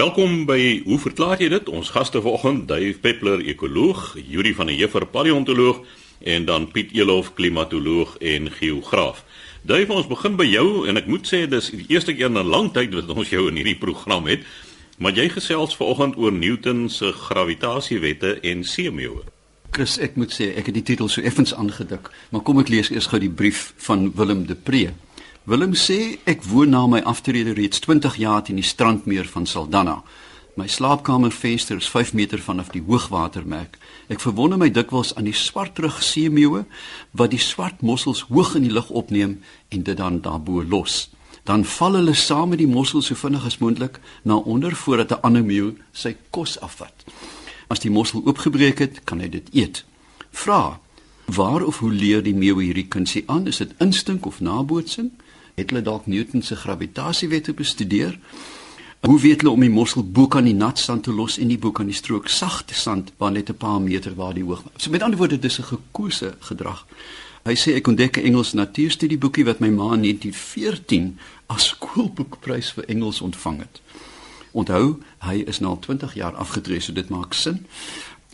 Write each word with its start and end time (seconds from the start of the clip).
Welkom 0.00 0.46
by 0.48 0.80
Hoe 0.86 0.96
verklaar 0.96 1.42
jy 1.42 1.50
dit? 1.52 1.66
Ons 1.68 1.90
gaste 1.92 2.22
vanoggend, 2.24 2.62
Dave 2.70 2.96
Peppler, 3.02 3.42
ekoloog, 3.52 4.14
Yuri 4.16 4.54
van 4.56 4.70
der 4.70 4.78
Heever, 4.78 5.04
paleontoloog 5.04 5.82
en 6.24 6.46
dan 6.48 6.70
Piet 6.72 6.94
Elof, 6.96 7.34
klimatoloog 7.36 8.14
en 8.24 8.48
geograaf. 8.54 9.20
Dave, 9.60 9.92
ons 9.92 10.08
begin 10.08 10.38
by 10.40 10.46
jou 10.48 10.86
en 10.88 10.96
ek 10.96 11.10
moet 11.10 11.28
sê 11.28 11.42
dis 11.52 11.68
die 11.82 11.84
eerste 11.92 12.14
keer 12.16 12.30
in 12.32 12.40
'n 12.40 12.48
lang 12.48 12.70
tyd 12.72 12.96
wat 12.96 13.12
ons 13.12 13.28
jou 13.28 13.44
in 13.50 13.60
hierdie 13.60 13.76
program 13.76 14.24
het. 14.24 14.48
Maar 14.96 15.12
jy 15.20 15.28
gesels 15.36 15.76
vanoggend 15.76 16.16
oor 16.16 16.32
Newton 16.32 16.88
se 16.88 17.12
gravitasiewette 17.12 18.40
en 18.40 18.64
seemeeuwe. 18.64 19.28
Chris, 19.70 19.98
ek 19.98 20.16
moet 20.16 20.32
sê 20.32 20.56
ek 20.56 20.66
het 20.66 20.74
die 20.74 20.82
titel 20.82 21.08
so 21.08 21.20
effens 21.20 21.52
aangedik, 21.54 22.08
maar 22.30 22.40
kom 22.40 22.58
ek 22.58 22.72
lees 22.72 22.90
eers 22.90 23.06
gou 23.06 23.20
die 23.20 23.30
brief 23.30 23.74
van 23.76 24.12
Willem 24.14 24.46
de 24.46 24.54
Pre. 24.54 24.94
Willem 25.50 25.72
sê 25.74 26.20
ek 26.30 26.44
woon 26.46 26.70
na 26.70 26.84
my 26.86 27.00
aftrede 27.10 27.50
reeds 27.56 27.80
20 27.82 28.20
jaar 28.22 28.44
teen 28.46 28.60
die 28.60 28.66
strandmeer 28.68 29.26
van 29.26 29.48
Saldanha. 29.50 29.96
My 30.54 30.68
slaapkamervenster 30.70 31.80
is 31.82 31.88
5 31.90 32.12
meter 32.14 32.38
vanaf 32.38 32.68
die 32.70 32.82
hoogwatermerk. 32.86 33.74
Ek 34.06 34.22
verwonder 34.22 34.60
my 34.62 34.68
dikwels 34.70 35.10
aan 35.18 35.26
die 35.26 35.34
swartrug 35.34 35.96
seemeeuwe 36.06 36.60
wat 37.18 37.32
die 37.34 37.42
swart 37.42 37.82
mossels 37.82 38.20
hoog 38.28 38.52
in 38.60 38.68
die 38.68 38.70
lug 38.70 38.92
opneem 38.94 39.40
en 39.74 39.82
dit 39.88 39.98
dan 39.98 40.20
daarbo 40.22 40.62
los. 40.62 41.08
Dan 41.42 41.66
val 41.66 41.98
hulle 41.98 42.14
saam 42.14 42.54
met 42.54 42.62
die 42.62 42.70
mossels 42.70 43.10
so 43.10 43.18
vinnig 43.18 43.48
as 43.50 43.58
moontlik 43.58 43.98
na 44.22 44.38
onder 44.38 44.76
voordat 44.76 45.16
'n 45.16 45.22
ander 45.26 45.42
meeu 45.44 45.74
sy 45.90 46.14
kos 46.30 46.60
afvat. 46.60 46.94
As 47.66 47.82
die 47.82 47.90
mossel 47.90 48.22
oopgebreek 48.22 48.78
het, 48.78 49.02
kan 49.04 49.18
hy 49.18 49.28
dit 49.28 49.48
eet. 49.50 49.82
Vra: 50.30 50.78
Waar 51.26 51.66
of 51.66 51.78
hoe 51.78 51.90
leer 51.90 52.22
die 52.22 52.34
meeu 52.34 52.62
hierdie 52.62 52.88
kunsie 52.88 53.24
aan? 53.26 53.46
Is 53.46 53.56
dit 53.56 53.74
instink 53.78 54.26
of 54.26 54.40
nabootsing? 54.40 55.10
Het 55.54 55.70
hulle 55.70 55.82
dalk 55.82 56.06
Newton 56.06 56.42
se 56.42 56.56
gravitasiewette 56.56 57.54
bestudeer? 57.54 58.18
Hoe 59.00 59.20
weet 59.20 59.40
hulle 59.40 59.52
om 59.52 59.60
die 59.60 59.70
mossel 59.72 60.04
bo 60.04 60.26
kan 60.28 60.44
die 60.44 60.54
nat 60.54 60.78
sand 60.78 61.06
te 61.06 61.12
los 61.12 61.38
en 61.40 61.48
die 61.48 61.58
bo 61.58 61.72
kan 61.72 61.88
die 61.88 61.96
strook 61.96 62.28
sagte 62.28 62.74
sand 62.74 63.12
waar 63.16 63.32
net 63.32 63.48
'n 63.48 63.56
paar 63.56 63.80
meter 63.80 64.14
waar 64.14 64.34
die 64.34 64.44
hoog. 64.44 64.62
So 64.76 64.90
met 64.90 65.02
ander 65.02 65.18
woorde 65.18 65.38
dis 65.38 65.58
'n 65.58 65.62
gekose 65.62 66.34
gedrag. 66.40 66.86
Hy 67.44 67.54
sê 67.56 67.74
ek 67.74 67.86
ontdek 67.86 68.16
'n 68.16 68.24
Engels 68.24 68.52
natuurstudieboekie 68.52 69.44
wat 69.44 69.58
my 69.60 69.68
ma 69.68 69.94
in 69.94 70.00
1914 70.00 71.18
as 71.46 71.68
skoolboekprys 71.68 72.72
vir 72.72 72.84
Engels 72.84 73.20
ontvang 73.20 73.58
het. 73.58 73.80
Onthou, 74.52 74.98
hy 75.18 75.44
is 75.46 75.58
nou 75.58 75.78
20 75.80 76.14
jaar 76.14 76.34
afgetree, 76.34 76.80
so 76.80 76.92
dit 76.92 77.08
maak 77.08 77.32
sin. 77.32 77.66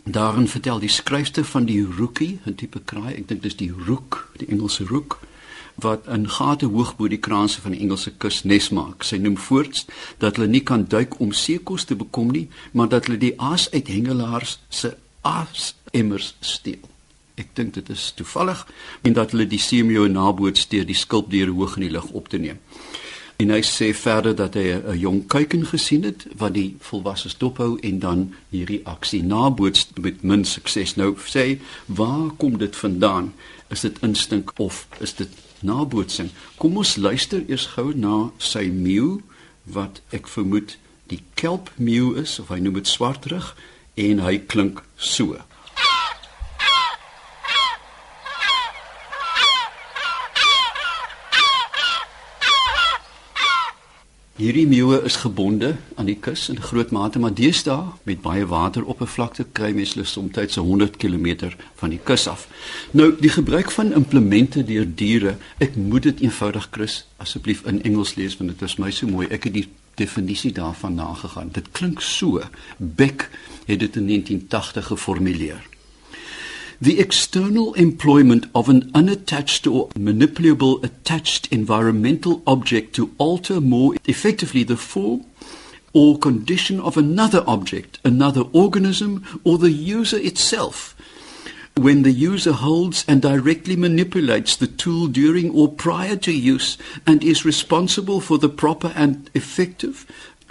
Daarin 0.03 0.47
vertel 0.47 0.79
die 0.79 0.89
skryfster 0.89 1.45
van 1.45 1.65
die 1.65 1.85
rookie, 1.97 2.39
'n 2.45 2.55
tipe 2.55 2.79
kraai, 2.85 3.13
ek 3.13 3.27
dink 3.27 3.41
dis 3.41 3.55
die 3.55 3.71
rook, 3.85 4.31
die 4.37 4.47
Engelse 4.47 4.83
rook 4.85 5.19
wat 5.83 6.07
in 6.07 6.25
gate 6.29 6.65
hoog 6.65 6.95
bo 6.97 7.07
die 7.07 7.21
kraanse 7.21 7.61
van 7.61 7.75
die 7.75 7.81
Engelse 7.85 8.11
kus 8.17 8.43
nes 8.43 8.69
maak. 8.73 9.05
Sy 9.05 9.19
noem 9.21 9.37
voorts 9.37 9.85
dat 10.17 10.37
hulle 10.37 10.49
nie 10.49 10.63
kan 10.65 10.87
duik 10.89 11.19
om 11.21 11.31
seekos 11.31 11.85
te 11.85 11.95
bekom 11.95 12.31
nie, 12.33 12.47
maar 12.71 12.89
dat 12.89 13.05
hulle 13.05 13.21
die 13.21 13.35
aas 13.37 13.69
uit 13.71 13.87
hengelaars 13.87 14.57
se 14.69 14.95
aas 15.21 15.75
emmers 15.93 16.33
steel. 16.41 16.81
Ek 17.37 17.51
dink 17.53 17.75
dit 17.77 17.89
is 17.93 18.11
toevallig 18.17 18.63
en 19.05 19.13
dat 19.13 19.35
hulle 19.35 19.45
die 19.45 19.61
seemeeu 19.61 20.07
naboots 20.09 20.65
deur 20.71 20.87
die 20.87 20.97
skulpdiere 20.97 21.53
hoog 21.53 21.77
in 21.77 21.85
die 21.85 21.93
lug 21.93 22.09
op 22.17 22.31
te 22.33 22.41
neem. 22.41 22.57
En 23.37 23.53
hy 23.53 23.59
sê 23.61 23.91
verder 23.93 24.33
dat 24.35 24.55
hy 24.57 24.73
'n 24.73 24.97
jong 24.97 25.27
kuiken 25.29 25.65
gesien 25.65 26.03
het 26.03 26.25
wat 26.37 26.53
die 26.53 26.75
volwasses 26.79 27.37
dophou 27.37 27.77
en 27.79 27.99
dan 27.99 28.33
hierdie 28.49 28.81
aksie 28.83 29.23
naboots 29.23 29.87
met 30.01 30.23
min 30.23 30.45
sukses. 30.45 30.95
Nou 30.95 31.13
sê, 31.17 31.61
waar 31.85 32.29
kom 32.37 32.57
dit 32.57 32.75
vandaan? 32.75 33.33
Is 33.69 33.81
dit 33.81 33.99
instink 34.01 34.51
of 34.59 34.87
is 34.99 35.13
dit 35.13 35.29
nabootsing. 35.65 36.29
Kom 36.57 36.77
ons 36.77 36.95
luister 36.97 37.43
eers 37.47 37.67
gou 37.75 37.93
na 37.95 38.29
sy 38.37 38.67
meeu 38.73 39.21
wat 39.63 40.01
ek 40.15 40.29
vermoed 40.31 40.77
die 41.11 41.21
kelpmeeu 41.39 42.13
is 42.19 42.37
of 42.41 42.51
hy 42.51 42.59
noem 42.63 42.79
dit 42.81 42.89
swartrug 42.89 43.53
en 43.97 44.23
hy 44.23 44.37
klink 44.51 44.83
so. 44.97 45.39
Hierdie 54.37 54.67
meeuwe 54.69 54.99
is 55.01 55.15
gebonde 55.17 55.71
aan 55.97 56.05
die 56.05 56.19
kus 56.21 56.43
in 56.51 56.59
groot 56.61 56.91
mate, 56.93 57.17
maar 57.17 57.33
deesdae 57.33 57.95
met 58.05 58.19
baie 58.21 58.43
wateroppervlakte 58.45 59.47
kry 59.57 59.71
mens 59.73 59.95
hulle 59.95 60.05
soms 60.05 60.37
so 60.53 60.61
100 60.61 60.99
km 61.01 61.49
van 61.79 61.89
die 61.89 61.97
kus 61.97 62.27
af. 62.29 62.43
Nou, 62.91 63.15
die 63.17 63.31
gebruik 63.33 63.71
van 63.73 63.95
implemente 63.97 64.61
deur 64.63 64.85
diere, 64.85 65.37
ek 65.57 65.73
moet 65.75 66.05
dit 66.05 66.21
eenvoudig 66.27 66.67
Chris 66.69 66.99
asseblief 67.17 67.63
in 67.65 67.81
Engels 67.81 68.13
lees 68.13 68.37
want 68.37 68.53
dit 68.53 68.61
is 68.61 68.77
my 68.77 68.91
so 68.91 69.09
mooi. 69.09 69.25
Ek 69.25 69.49
het 69.49 69.57
die 69.57 69.65
definisie 69.97 70.53
daarvan 70.53 70.93
nagegaan. 71.01 71.49
Dit 71.57 71.71
klink 71.73 72.05
so. 72.05 72.37
Beck 72.77 73.31
het 73.65 73.79
dit 73.79 73.97
in 73.97 74.05
1980 74.05 74.93
geformuleer. 74.93 75.65
The 76.79 76.99
external 76.99 77.73
employment 77.73 78.45
of 78.53 78.69
an 78.69 78.91
unattached 78.93 79.65
or 79.65 79.89
manipulable 79.89 80.83
attached 80.83 81.47
environmental 81.51 82.43
object 82.45 82.93
to 82.97 83.15
alter 83.17 83.59
more 83.59 83.95
effectively 84.05 84.61
the 84.61 84.77
form 84.77 85.25
or 85.93 86.19
condition 86.19 86.79
of 86.79 86.95
another 86.95 87.43
object, 87.47 87.97
another 88.05 88.43
organism, 88.53 89.25
or 89.43 89.57
the 89.57 89.71
user 89.71 90.19
itself. 90.19 90.95
When 91.75 92.03
the 92.03 92.11
user 92.11 92.53
holds 92.53 93.03
and 93.07 93.23
directly 93.23 93.75
manipulates 93.75 94.55
the 94.55 94.67
tool 94.67 95.07
during 95.07 95.49
or 95.49 95.71
prior 95.71 96.15
to 96.17 96.31
use 96.31 96.77
and 97.07 97.23
is 97.23 97.43
responsible 97.43 98.21
for 98.21 98.37
the 98.37 98.49
proper 98.49 98.93
and 98.95 99.31
effective 99.33 100.05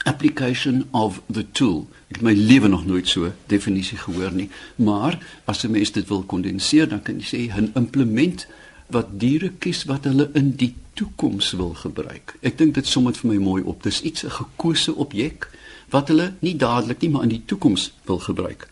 application 0.06 0.86
of 0.90 1.20
the 1.32 1.44
tool. 1.52 1.86
Ek 2.08 2.20
het 2.20 2.24
my 2.26 2.32
lewe 2.32 2.68
nog 2.70 2.86
nooit 2.86 3.08
so 3.08 3.32
definisie 3.50 3.98
gehoor 3.98 4.32
nie, 4.32 4.48
maar 4.76 5.18
as 5.44 5.64
'n 5.64 5.70
mens 5.70 5.92
dit 5.92 6.08
wil 6.08 6.22
kondenseer, 6.22 6.88
dan 6.88 7.02
kan 7.02 7.18
jy 7.18 7.26
sê 7.26 7.52
'n 7.52 7.72
implement 7.74 8.46
wat 8.86 9.18
diere 9.20 9.50
kies 9.58 9.84
wat 9.84 10.04
hulle 10.04 10.30
in 10.32 10.54
die 10.56 10.74
toekoms 10.94 11.52
wil 11.52 11.74
gebruik. 11.74 12.36
Ek 12.40 12.58
dink 12.58 12.74
dit 12.74 12.86
som 12.86 13.04
dit 13.04 13.16
vir 13.16 13.30
my 13.30 13.36
mooi 13.42 13.62
op. 13.62 13.82
Dis 13.82 14.02
iets 14.02 14.24
'n 14.24 14.30
gekose 14.30 14.94
objek 14.94 15.50
wat 15.90 16.08
hulle 16.08 16.32
nie 16.38 16.56
dadelik 16.56 17.00
nie, 17.00 17.10
maar 17.10 17.22
in 17.22 17.28
die 17.28 17.42
toekoms 17.46 17.92
wil 18.04 18.18
gebruik. 18.18 18.68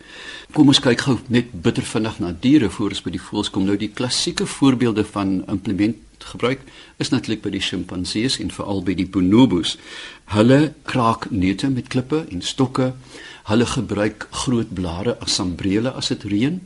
Kom 0.53 0.69
ons 0.69 0.81
kyk 0.81 1.01
gou 1.01 1.19
net 1.29 1.53
bitter 1.63 1.83
vinnig 1.83 2.19
na 2.19 2.35
diere 2.41 2.71
voor 2.71 2.89
ons 2.89 3.03
by 3.03 3.11
die 3.11 3.21
voëls 3.21 3.51
kom. 3.51 3.65
Nou 3.65 3.77
die 3.77 3.93
klassieke 3.95 4.47
voorbeelde 4.47 5.05
van 5.05 5.45
implement 5.47 5.97
gebruik 6.33 6.61
is 7.03 7.11
natuurlik 7.13 7.43
by 7.45 7.53
die 7.55 7.63
sjimpansees 7.63 8.39
en 8.43 8.53
veral 8.55 8.83
by 8.87 8.95
die 8.99 9.07
bonobos. 9.07 9.77
Hulle 10.35 10.75
kraak 10.89 11.31
neute 11.31 11.71
met 11.71 11.91
klippe 11.93 12.25
en 12.31 12.43
stokke. 12.43 12.93
Hulle 13.51 13.67
gebruik 13.67 14.29
groot 14.45 14.73
blare 14.75 15.19
as 15.21 15.35
sambrele 15.41 15.93
as 15.93 16.09
dit 16.15 16.25
reën. 16.33 16.61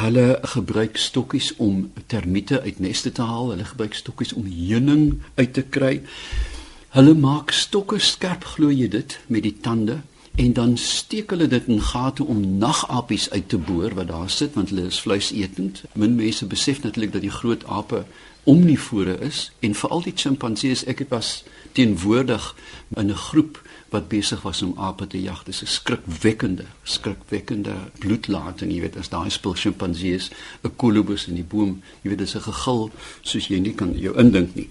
Hulle 0.00 0.38
gebruik 0.54 0.96
stokkies 0.96 1.54
om 1.56 1.90
termiete 2.06 2.60
uit 2.62 2.78
neste 2.78 3.12
te 3.12 3.22
haal. 3.26 3.50
Hulle 3.54 3.66
gebruik 3.72 3.94
stokkies 3.94 4.32
om 4.32 4.46
heuning 4.46 5.20
uit 5.34 5.52
te 5.52 5.66
kry. 5.66 6.00
Hulle 6.94 7.14
maak 7.14 7.52
stokke 7.54 7.98
skerp 8.02 8.46
glo 8.54 8.70
jy 8.70 8.88
dit 8.90 9.18
met 9.26 9.44
die 9.46 9.56
tande 9.62 10.00
en 10.34 10.52
dan 10.52 10.76
steek 10.76 11.30
hulle 11.30 11.46
dit 11.50 11.66
in 11.66 11.80
gate 11.82 12.24
om 12.24 12.40
nagapies 12.58 13.30
uit 13.30 13.48
te 13.48 13.58
boor 13.58 13.94
wat 13.94 14.08
daar 14.08 14.30
sit 14.30 14.54
want 14.54 14.70
hulle 14.70 14.86
is 14.90 15.00
vleisetend. 15.00 15.82
Min 15.94 16.14
mense 16.14 16.46
besef 16.46 16.82
natuurlik 16.82 17.12
dat 17.12 17.26
die 17.26 17.34
groot 17.34 17.64
ape 17.66 18.04
omnivore 18.50 19.18
is 19.22 19.50
en 19.60 19.74
veral 19.78 20.02
die 20.02 20.16
sjimpansees 20.18 20.82
ek 20.90 21.04
het 21.04 21.12
was 21.14 21.28
teenwoordig 21.78 22.54
in 22.98 23.12
'n 23.12 23.22
groep 23.30 23.60
wat 23.90 24.08
besig 24.08 24.42
was 24.42 24.62
om 24.62 24.74
ape 24.78 25.06
te 25.06 25.22
jag 25.22 25.44
dis 25.44 25.62
'n 25.62 25.66
skrikwekkende 25.66 26.66
skrikwekkende 26.82 27.74
bloedlating 27.98 28.72
jy 28.72 28.80
weet 28.80 28.96
as 28.96 29.08
daai 29.08 29.30
spul 29.30 29.54
sjimpansees 29.54 30.30
'n 30.64 30.76
kolobus 30.76 31.28
in 31.28 31.34
die 31.34 31.50
boom 31.52 31.82
jy 32.02 32.08
weet 32.10 32.18
dis 32.18 32.36
'n 32.36 32.46
gegil 32.50 32.90
soos 33.22 33.48
jy 33.48 33.58
nie 33.60 33.74
kan 33.74 33.98
jou 33.98 34.14
indink 34.18 34.54
nie 34.54 34.70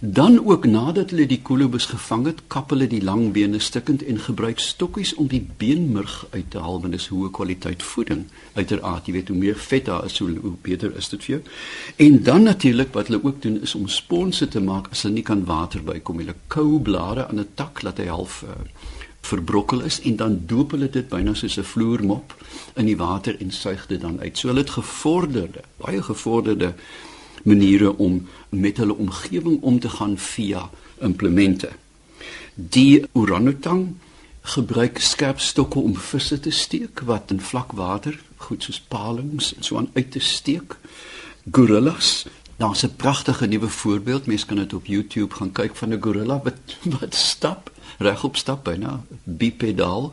Dan 0.00 0.46
ook 0.46 0.66
nadat 0.66 1.10
hulle 1.10 1.24
die 1.26 1.40
kolobus 1.42 1.86
gevang 1.86 2.26
het, 2.26 2.40
kap 2.52 2.70
hulle 2.74 2.84
die 2.90 3.00
lang 3.02 3.30
bene 3.32 3.58
stukkend 3.58 4.02
en 4.02 4.18
gebruik 4.20 4.58
stokkies 4.60 5.14
om 5.14 5.30
die 5.32 5.40
beenmurg 5.56 6.26
uit 6.30 6.50
te 6.50 6.60
haal, 6.60 6.80
want 6.82 6.92
dit 6.92 7.00
is 7.00 7.08
hoë 7.08 7.30
kwaliteit 7.32 7.82
voeding. 7.82 8.24
Uiteraard, 8.52 9.06
jy 9.06 9.14
weet 9.14 9.30
hoe 9.32 9.38
meer 9.38 9.56
vet 9.56 9.86
daar 9.88 10.04
is, 10.04 10.18
hoe, 10.18 10.34
hoe 10.42 10.52
beter 10.66 10.92
is 10.98 11.08
dit 11.08 11.24
vir 11.24 11.34
jou. 11.36 11.40
En 12.06 12.18
dan 12.26 12.44
natuurlik 12.50 12.92
wat 12.92 13.08
hulle 13.08 13.22
ook 13.24 13.40
doen 13.42 13.60
is 13.62 13.74
om 13.78 13.88
sponse 13.88 14.48
te 14.48 14.60
maak 14.60 14.90
as 14.90 15.06
hulle 15.06 15.14
nie 15.14 15.24
kan 15.24 15.46
water 15.48 15.80
bykom. 15.84 16.20
Hulle 16.20 16.36
kou 16.52 16.80
blare 16.84 17.28
aan 17.28 17.40
'n 17.40 17.48
tak 17.54 17.82
laat 17.82 17.98
hy 17.98 18.10
half 18.12 18.42
uh, 18.42 18.53
verbrokkel 19.24 19.80
is 19.80 20.00
en 20.00 20.16
dan 20.16 20.40
doop 20.46 20.74
hulle 20.76 20.90
dit 20.90 21.08
byna 21.08 21.34
soos 21.34 21.56
'n 21.58 21.70
vloermop 21.72 22.34
in 22.74 22.86
die 22.86 22.96
water 22.96 23.40
en 23.40 23.50
suig 23.50 23.86
dit 23.86 24.00
dan 24.00 24.20
uit. 24.20 24.38
So 24.38 24.48
hulle 24.48 24.60
het 24.60 24.70
gevorderde, 24.70 25.60
baie 25.76 26.02
gevorderde 26.02 26.74
maniere 27.44 27.96
om 27.96 28.26
met 28.48 28.76
hulle 28.76 28.96
omgewing 28.96 29.62
om 29.62 29.78
te 29.78 29.88
gaan 29.88 30.18
via 30.18 30.70
implemente. 31.00 31.70
Die 32.54 33.04
orangutang 33.12 33.94
gebruik 34.40 34.98
skerp 34.98 35.40
stokke 35.40 35.78
om 35.78 35.96
visse 35.96 36.40
te 36.40 36.50
steek 36.50 37.00
wat 37.00 37.30
in 37.30 37.40
vlak 37.40 37.72
water, 37.72 38.20
goed 38.36 38.62
soos 38.62 38.80
palings 38.80 39.54
en 39.54 39.62
so 39.62 39.76
aan 39.76 39.90
uit 39.94 40.10
te 40.10 40.20
steek. 40.20 40.76
Gorillas, 41.50 42.26
daar's 42.56 42.84
'n 42.84 42.96
pragtige 42.96 43.46
nuwe 43.46 43.68
voorbeeld, 43.68 44.26
mense 44.26 44.46
kan 44.46 44.56
dit 44.56 44.74
op 44.74 44.86
YouTube 44.86 45.34
gaan 45.34 45.52
kyk 45.52 45.76
van 45.76 45.88
'n 45.92 46.02
gorilla 46.02 46.40
wat 46.44 46.76
wat 47.00 47.14
stap 47.14 47.73
regop 47.98 48.36
stap 48.36 48.64
byna 48.64 49.04
bipedaal 49.24 50.12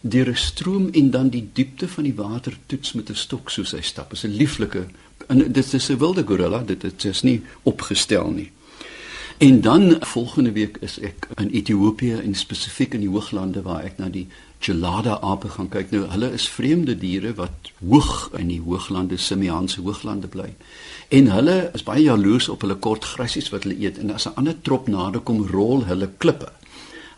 deur 0.00 0.28
'n 0.28 0.36
stroom 0.36 0.88
en 0.92 1.10
dan 1.10 1.28
die 1.28 1.48
diepte 1.52 1.88
van 1.88 2.04
die 2.04 2.14
water 2.14 2.56
toets 2.66 2.92
met 2.92 3.10
'n 3.10 3.14
stok 3.14 3.50
soos 3.50 3.72
hy 3.72 3.80
stap. 3.80 4.12
Is 4.12 4.24
'n 4.24 4.36
lieflike 4.36 4.86
en 5.28 5.52
dit 5.52 5.74
is 5.74 5.90
'n 5.90 5.98
wilde 5.98 6.24
gorilla, 6.26 6.62
dit, 6.66 6.80
dit 6.80 7.04
is 7.04 7.22
nie 7.22 7.42
opgestel 7.62 8.30
nie. 8.30 8.50
En 9.40 9.60
dan 9.60 9.96
volgende 10.00 10.52
week 10.52 10.76
is 10.80 10.98
ek 10.98 11.28
in 11.34 11.48
Ethiopië 11.48 12.14
en 12.20 12.34
spesifiek 12.34 12.94
in 12.94 13.00
die 13.00 13.08
hooglande 13.08 13.62
waar 13.62 13.84
ek 13.88 13.96
na 13.96 14.08
die 14.12 14.26
gelada 14.58 15.14
ape 15.24 15.48
gaan 15.48 15.70
kyk. 15.72 15.90
Nou 15.90 16.02
hulle 16.12 16.28
is 16.36 16.48
vreemde 16.48 16.96
diere 16.98 17.32
wat 17.38 17.70
hoog 17.80 18.30
in 18.36 18.50
die 18.52 18.60
hooglande, 18.60 19.16
Simiaanse 19.16 19.80
hooglande 19.80 20.28
bly. 20.28 20.50
En 21.08 21.32
hulle 21.32 21.70
is 21.72 21.86
baie 21.88 22.02
jaloers 22.02 22.50
op 22.52 22.66
hulle 22.66 22.76
kort 22.76 23.04
grasies 23.14 23.48
wat 23.48 23.64
hulle 23.64 23.80
eet 23.80 23.98
en 23.98 24.12
as 24.12 24.28
'n 24.28 24.36
ander 24.36 24.60
trop 24.60 24.88
nader 24.88 25.20
kom, 25.20 25.46
rol 25.46 25.86
hulle 25.88 26.10
klippe. 26.18 26.52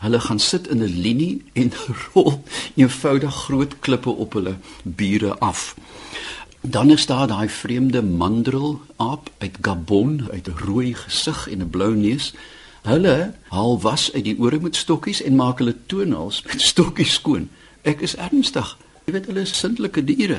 Hulle 0.03 0.19
gaan 0.19 0.39
sit 0.39 0.67
in 0.67 0.83
'n 0.83 0.99
linie 1.05 1.41
en 1.53 1.71
rol 2.03 2.43
eenvoudig 2.75 3.35
groot 3.35 3.79
klippe 3.79 4.09
op 4.09 4.33
hulle 4.33 4.55
bure 4.83 5.37
af. 5.37 5.75
Dan 6.61 6.89
is 6.89 7.05
daar 7.05 7.27
daai 7.27 7.49
vreemde 7.49 8.01
mandrel 8.01 8.81
aap 8.95 9.31
uit 9.37 9.57
Gabon, 9.61 10.27
uit 10.31 10.47
'n 10.47 10.57
rooi 10.65 10.93
gesig 10.93 11.47
en 11.49 11.59
'n 11.61 11.69
blou 11.69 11.95
neus. 11.95 12.33
Hulle 12.81 13.33
haal 13.47 13.81
was 13.81 14.13
uit 14.13 14.23
die 14.23 14.39
ore 14.39 14.59
met 14.59 14.75
stokkies 14.75 15.21
en 15.21 15.35
maak 15.35 15.57
hulle 15.57 15.75
toenails 15.85 16.43
met 16.43 16.61
stokkies 16.61 17.13
skoon. 17.13 17.49
Ek 17.81 18.01
is 18.01 18.15
ernstig. 18.15 18.77
Jy 19.03 19.11
weet 19.17 19.25
hulle 19.27 19.41
is 19.43 19.51
sintelike 19.59 20.01
diere. 20.07 20.37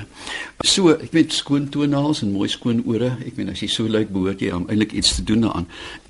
So, 0.64 0.94
ek 0.94 1.10
weet 1.12 1.34
skoon 1.36 1.66
toenails 1.72 2.22
en 2.24 2.30
mooi 2.32 2.46
skoon 2.48 2.78
ore. 2.88 3.10
Ek 3.28 3.36
meen 3.36 3.52
as 3.52 3.60
jy 3.60 3.68
so 3.68 3.90
lyk, 3.92 4.08
behoort 4.14 4.40
jy 4.40 4.54
om 4.56 4.64
eintlik 4.72 4.94
iets 4.96 5.18
te 5.18 5.24
doen 5.28 5.44
daaraan. 5.44 5.66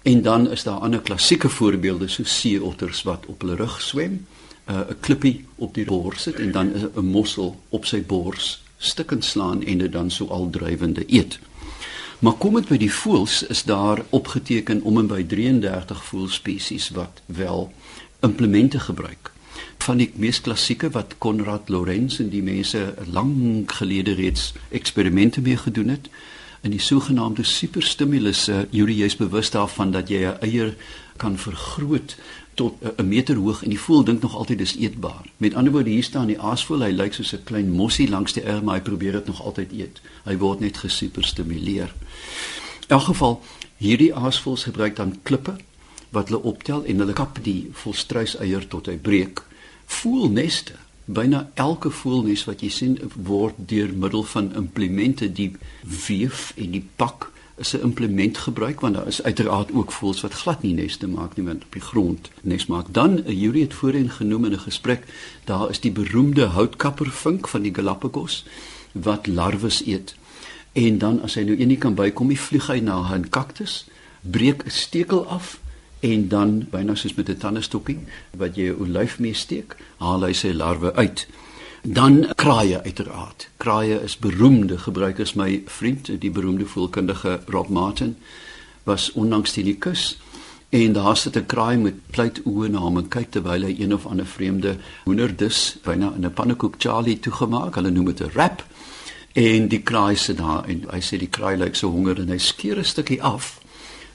En 0.07 0.23
dan 0.23 0.47
is 0.55 0.63
daar 0.63 0.85
ander 0.87 1.03
klassieke 1.03 1.51
voorbeelde 1.51 2.07
so 2.09 2.23
seeotters 2.23 3.03
wat 3.09 3.27
op 3.27 3.43
hulle 3.43 3.59
rug 3.59 3.75
swem, 3.83 4.21
uh, 4.69 4.77
'n 4.77 4.95
uh, 4.95 4.95
klippie 5.01 5.45
op 5.59 5.75
die 5.75 5.85
bors 5.85 6.23
sit 6.23 6.39
en 6.39 6.53
dan 6.53 6.71
'n 6.71 7.05
mossel 7.05 7.59
op 7.71 7.85
sy 7.91 8.03
bors 8.03 8.63
stukken 8.79 9.23
slaan 9.23 9.65
en 9.65 9.79
dit 9.79 9.93
dan 9.93 10.11
so 10.11 10.27
al 10.29 10.51
drywende 10.51 11.05
eet. 11.07 11.39
Maar 12.19 12.39
kom 12.39 12.55
dit 12.55 12.69
by 12.69 12.77
die 12.77 12.93
voëls 12.93 13.43
is 13.43 13.65
daar 13.65 14.05
opgeteken 14.11 14.83
om 14.83 14.99
en 14.99 15.07
by 15.07 15.25
33 15.27 16.05
voëlspesies 16.05 16.91
wat 16.91 17.23
wel 17.27 17.73
implemente 18.21 18.79
gebruik 18.81 19.34
van 19.85 20.01
die 20.01 20.11
mees 20.17 20.41
klassieke 20.41 20.89
wat 20.95 21.19
Konrad 21.19 21.69
Lorenz 21.69 22.21
en 22.23 22.31
die 22.33 22.43
mense 22.43 22.95
lank 23.13 23.73
gelede 23.81 24.15
reeds 24.17 24.53
eksperimente 24.71 25.41
mee 25.45 25.57
gedoen 25.61 25.93
het 25.93 26.09
in 26.65 26.73
die 26.73 26.81
sogenaamde 26.81 27.45
superstimulusse 27.45 28.67
jy 28.73 29.05
is 29.05 29.17
bewus 29.21 29.51
daarvan 29.53 29.93
dat 29.93 30.09
jy 30.09 30.25
'n 30.25 30.41
eier 30.41 30.75
kan 31.17 31.37
vergroot 31.39 32.17
tot 32.55 32.75
'n 32.97 33.09
meter 33.09 33.37
hoog 33.37 33.63
en 33.63 33.71
die 33.71 33.81
voël 33.81 34.05
dink 34.05 34.23
nog 34.23 34.37
altyd 34.37 34.59
dis 34.59 34.77
eetbaar. 34.77 35.25
Met 35.37 35.55
ander 35.55 35.73
woorde 35.73 35.91
hier 35.91 36.03
staan 36.03 36.27
die 36.27 36.41
aasvoël, 36.41 36.83
hy 36.83 36.91
lyk 36.91 37.15
soos 37.15 37.33
'n 37.35 37.45
klein 37.45 37.71
mossie 37.71 38.09
langs 38.09 38.33
die 38.33 38.43
eier, 38.43 38.65
maar 38.65 38.75
hy 38.75 38.83
probeer 38.83 39.13
dit 39.13 39.27
nog 39.27 39.43
altyd 39.43 39.73
eet. 39.73 40.01
Hy 40.25 40.37
word 40.37 40.61
net 40.61 40.77
gesuperstimuleer. 40.77 41.95
In 42.81 42.89
elk 42.89 43.03
geval 43.03 43.43
hierdie 43.77 44.15
aasvoëls 44.15 44.65
gebruik 44.65 44.97
dan 44.97 45.19
klippe 45.23 45.57
wat 46.11 46.29
hulle 46.29 46.43
optel 46.43 46.85
en 46.85 46.99
hulle 46.99 47.13
kap 47.13 47.39
die 47.43 47.69
volstruiseier 47.73 48.69
tot 48.69 48.87
hy 48.87 48.97
breek 48.97 49.43
voelneste. 49.87 50.73
Byna 51.05 51.51
elke 51.55 51.91
voelnes 51.91 52.45
wat 52.45 52.61
jy 52.61 52.69
sien 52.69 52.99
word 53.15 53.55
deur 53.57 53.93
middel 53.93 54.23
van 54.23 54.55
implemente 54.55 55.33
die 55.33 55.53
weef 56.07 56.53
en 56.57 56.71
die 56.71 56.87
pak 56.97 57.33
is 57.57 57.73
'n 57.73 57.81
implement 57.81 58.39
gebruik 58.39 58.81
want 58.81 58.95
daar 58.95 59.07
is 59.07 59.23
uiteraard 59.23 59.73
ook 59.73 59.93
voels 59.93 60.21
wat 60.21 60.33
glad 60.33 60.63
nie 60.63 60.75
neste 60.75 61.07
maak 61.07 61.37
nie 61.37 61.47
want 61.47 61.65
op 61.65 61.73
die 61.73 61.83
grond 61.83 62.31
nes 62.43 62.67
maak. 62.67 62.87
Dan 62.91 63.23
'n 63.27 63.39
Yuri 63.39 63.61
het 63.61 63.75
voorheen 63.75 64.11
genoem 64.11 64.45
in 64.45 64.53
'n 64.53 64.59
gesprek, 64.59 65.05
daar 65.45 65.71
is 65.71 65.81
die 65.81 65.93
beroemde 65.93 66.45
houtkappervink 66.45 67.49
van 67.49 67.63
die 67.63 67.75
Galapagos 67.75 68.45
wat 68.93 69.27
larwes 69.27 69.87
eet. 69.87 70.15
En 70.73 70.99
dan 70.99 71.23
as 71.23 71.35
hy 71.35 71.43
nou 71.43 71.61
een 71.61 71.69
nie 71.69 71.79
kan 71.79 71.95
bykom 71.95 72.27
nie, 72.27 72.41
vlieg 72.41 72.67
hy 72.67 72.79
na 72.79 73.15
'n 73.15 73.29
kaktus, 73.29 73.87
breek 74.21 74.65
'n 74.65 74.71
stekel 74.71 75.27
af 75.27 75.59
en 76.05 76.29
dan 76.29 76.67
byna 76.71 76.95
soos 76.95 77.15
met 77.15 77.29
'n 77.29 77.37
tandestokkie 77.37 77.99
wat 78.37 78.57
jy 78.57 78.69
'n 78.69 78.81
olyf 78.81 79.19
mee 79.19 79.35
steek, 79.35 79.77
haal 79.97 80.23
hy 80.25 80.33
sy 80.33 80.53
larwe 80.53 80.93
uit. 80.95 81.27
Dan 81.83 82.27
kraaie 82.35 82.83
uiteraard. 82.83 83.49
Kraaie 83.57 84.03
is 84.03 84.19
beroemde 84.19 84.79
gebruikers 84.79 85.35
my 85.35 85.63
vriend, 85.67 86.21
die 86.21 86.31
beroemde 86.31 86.67
voelkundige 86.67 87.41
Rob 87.47 87.69
Martin 87.69 88.17
was 88.85 89.13
onlangs 89.13 89.53
teen 89.53 89.65
die 89.65 89.79
kus 89.79 90.19
en 90.69 90.93
daar 90.93 91.17
sit 91.17 91.37
'n 91.37 91.47
kraai 91.47 91.77
met 91.77 91.95
pleit 92.11 92.41
oë 92.43 92.69
na 92.69 92.79
hom 92.79 92.97
en 92.97 93.09
kyk 93.09 93.31
terwyl 93.31 93.63
hy 93.63 93.77
een 93.79 93.95
of 93.95 94.07
ander 94.07 94.27
vreemde 94.27 94.77
hoenderdis 95.05 95.77
byna 95.83 96.13
in 96.17 96.25
'n 96.25 96.33
pannekoek 96.33 96.75
Charlie 96.79 97.21
toegemaak. 97.21 97.75
Hulle 97.75 97.91
noem 97.91 98.05
dit 98.05 98.21
'n 98.21 98.31
wrap. 98.33 98.65
En 99.33 99.69
die 99.69 99.83
kraai 99.83 100.17
sit 100.17 100.37
daar 100.37 100.65
en 100.69 100.85
hy 100.91 101.01
sê 101.01 101.19
die 101.19 101.31
kraai 101.31 101.57
lyk 101.57 101.75
so 101.75 101.91
honger 101.91 102.19
en 102.19 102.29
hy 102.29 102.39
skeer 102.39 102.79
'n 102.79 102.85
stukkie 102.85 103.23
af 103.23 103.64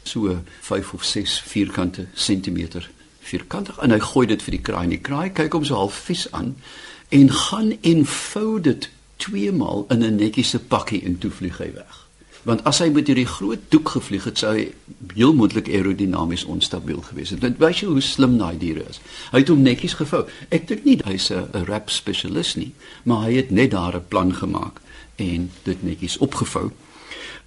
so 0.10 0.40
5 0.68 0.94
of 0.98 1.06
6 1.06 1.40
vierkante 1.52 2.08
sentimeter 2.14 2.90
vierkantig 3.30 3.78
en 3.86 3.94
hy 3.96 4.00
gooi 4.12 4.26
dit 4.28 4.46
vir 4.46 4.58
die 4.58 4.64
kraai 4.70 4.84
en 4.84 4.96
die 4.96 5.04
kraai 5.10 5.30
kyk 5.40 5.58
hom 5.58 5.66
so 5.70 5.80
half 5.80 6.04
vies 6.10 6.28
aan 6.32 6.56
en 7.16 7.34
gaan 7.46 7.74
en 7.94 8.06
vou 8.18 8.60
dit 8.70 8.90
twee 9.22 9.52
maal 9.52 9.86
in 9.90 10.04
'n 10.04 10.22
netjiese 10.22 10.60
pakkie 10.60 11.04
en 11.06 11.18
toe 11.18 11.32
vlieg 11.32 11.58
hy 11.58 11.72
weg 11.74 12.06
want 12.48 12.64
as 12.70 12.80
hy 12.80 12.88
met 12.94 13.10
hierdie 13.10 13.28
groot 13.28 13.64
doek 13.74 13.96
gevlieg 13.96 14.26
het 14.30 14.42
sou 14.42 14.54
hy 14.56 14.66
heel 15.16 15.34
moontlik 15.36 15.68
aerodinamies 15.68 16.46
onstabiel 16.50 17.02
gewees 17.10 17.34
het. 17.34 17.42
Dit 17.44 17.60
wys 17.62 17.82
jou 17.84 17.92
hoe 17.92 18.04
slim 18.04 18.38
daai 18.40 18.58
diere 18.60 18.86
is. 18.90 19.02
Hy 19.34 19.44
het 19.44 19.52
hom 19.52 19.64
netjies 19.66 19.98
gevou. 20.00 20.24
Ek 20.56 20.68
dink 20.70 20.86
nie 20.88 21.00
hy's 21.06 21.30
'n 21.32 21.66
rap 21.68 21.90
spesialis 21.90 22.56
nie, 22.56 22.72
maar 23.04 23.26
hy 23.28 23.34
het 23.36 23.52
net 23.52 23.72
daar 23.72 23.96
'n 23.96 24.08
plan 24.08 24.34
gemaak 24.34 24.80
en 25.18 25.52
dit 25.64 25.84
netjies 25.84 26.18
opgevou. 26.18 26.72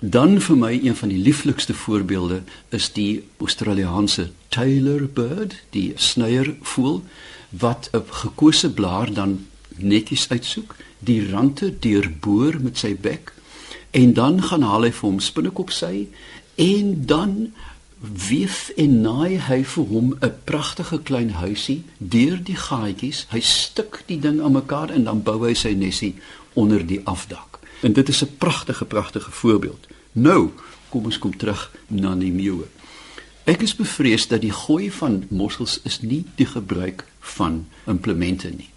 Dan 0.05 0.41
vir 0.41 0.57
my 0.59 0.73
een 0.83 0.97
van 0.99 1.09
die 1.09 1.19
lieflikste 1.23 1.75
voorbeelde 1.75 2.41
is 2.75 2.89
die 2.93 3.23
Australiese 3.39 4.31
Taylor 4.49 5.05
bird, 5.07 5.55
die 5.71 5.93
snuiervoël 5.95 7.05
wat 7.51 7.89
'n 7.93 8.03
gekose 8.11 8.71
blaar 8.71 9.13
dan 9.13 9.47
netjies 9.77 10.29
uitsoek, 10.29 10.75
die 10.99 11.31
rande 11.31 11.79
deurboor 11.79 12.59
met 12.61 12.79
sy 12.79 12.97
bek 12.97 13.33
en 13.91 14.13
dan 14.13 14.43
gaan 14.43 14.63
haal 14.63 14.83
hy 14.83 14.91
vir 14.91 15.09
hom 15.09 15.21
spinnekop 15.21 15.71
sy 15.71 16.09
en 16.55 17.07
dan 17.07 17.53
weef 18.29 18.73
en 18.77 19.01
naai 19.01 19.39
hy 19.39 19.63
vir 19.65 19.85
hom 19.85 20.17
'n 20.21 20.35
pragtige 20.45 20.99
klein 21.03 21.31
huisie 21.31 21.83
deur 21.99 22.43
die 22.43 22.57
gaatjies. 22.57 23.27
Hy 23.31 23.41
stik 23.41 24.03
die 24.07 24.19
ding 24.19 24.41
aan 24.41 24.53
mekaar 24.53 24.91
en 24.91 25.05
dan 25.05 25.23
bou 25.23 25.47
hy 25.47 25.55
sy 25.55 25.75
nesie 25.75 26.15
onder 26.53 26.87
die 26.87 27.01
afdak. 27.05 27.52
En 27.83 27.93
dit 27.93 28.09
is 28.09 28.23
'n 28.25 28.37
pragtige 28.39 28.85
pragtige 28.85 29.31
voorbeeld. 29.31 29.87
Nou, 30.13 30.51
kom 30.89 31.05
ons 31.05 31.19
kom 31.19 31.37
terug 31.37 31.73
na 31.87 32.15
die 32.15 32.33
meeu. 32.33 32.65
Ek 33.45 33.63
is 33.63 33.75
bevrees 33.75 34.29
dat 34.31 34.41
die 34.41 34.53
gooi 34.53 34.91
van 34.91 35.25
mossels 35.29 35.81
is 35.83 36.01
nie 36.01 36.25
die 36.35 36.47
gebruik 36.47 37.05
van 37.21 37.67
implemente 37.91 38.49
nie. 38.49 38.69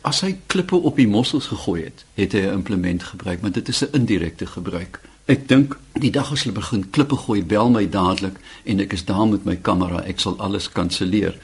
As 0.00 0.20
hy 0.20 0.36
klippe 0.46 0.76
op 0.76 0.96
die 0.96 1.08
mossels 1.08 1.46
gegooi 1.46 1.84
het, 1.84 2.04
het 2.14 2.32
hy 2.32 2.40
'n 2.40 2.52
implement 2.52 3.02
gebruik, 3.02 3.40
maar 3.40 3.52
dit 3.52 3.68
is 3.68 3.82
'n 3.82 3.88
indirekte 3.92 4.46
gebruik. 4.46 5.00
Ek 5.24 5.48
dink 5.48 5.78
die 5.92 6.10
dag 6.10 6.32
as 6.32 6.42
hulle 6.42 6.54
begin 6.54 6.90
klippe 6.90 7.16
gooi, 7.16 7.44
bel 7.44 7.70
my 7.70 7.88
dadelik 7.88 8.36
en 8.64 8.80
ek 8.80 8.92
is 8.92 9.04
daar 9.04 9.26
met 9.28 9.44
my 9.44 9.56
kamera, 9.56 10.04
ek 10.04 10.20
sal 10.20 10.36
alles 10.38 10.68
kanselleer. 10.72 11.38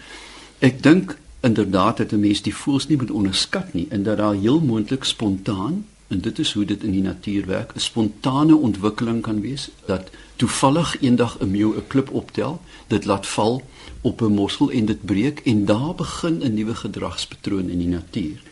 Ek 0.58 0.82
dink 0.82 1.16
inderdaad 1.40 1.96
dat 1.96 2.12
'n 2.12 2.20
mens 2.20 2.42
die 2.42 2.54
voels 2.54 2.86
nie 2.88 2.96
moet 2.96 3.10
onderskat 3.10 3.72
nie 3.72 3.86
en 3.90 4.02
dat 4.02 4.16
daar 4.16 4.34
heel 4.34 4.60
moontlik 4.60 5.04
spontaan 5.04 5.84
en 6.08 6.20
dit 6.20 6.38
is 6.38 6.52
hoe 6.52 6.64
dit 6.64 6.82
in 6.82 6.90
die 6.90 7.02
natuur 7.02 7.46
werk. 7.46 7.72
'n 7.74 7.80
spontane 7.80 8.56
ontwikkeling 8.56 9.22
kan 9.22 9.40
wees 9.40 9.68
dat 9.86 10.10
toevallig 10.36 11.00
eendag 11.00 11.38
'n 11.40 11.50
meeu 11.50 11.76
'n 11.76 11.86
klip 11.86 12.10
optel 12.10 12.60
dit 12.86 13.04
laat 13.04 13.26
val 13.26 13.62
op 14.00 14.20
'n 14.22 14.32
mossel 14.32 14.70
en 14.70 14.84
dit 14.86 15.04
breek 15.04 15.40
en 15.44 15.64
daar 15.64 15.94
begin 15.94 16.42
'n 16.42 16.54
nuwe 16.54 16.74
gedragspatroon 16.74 17.68
in 17.68 17.78
die 17.78 17.88
natuur. 17.88 18.42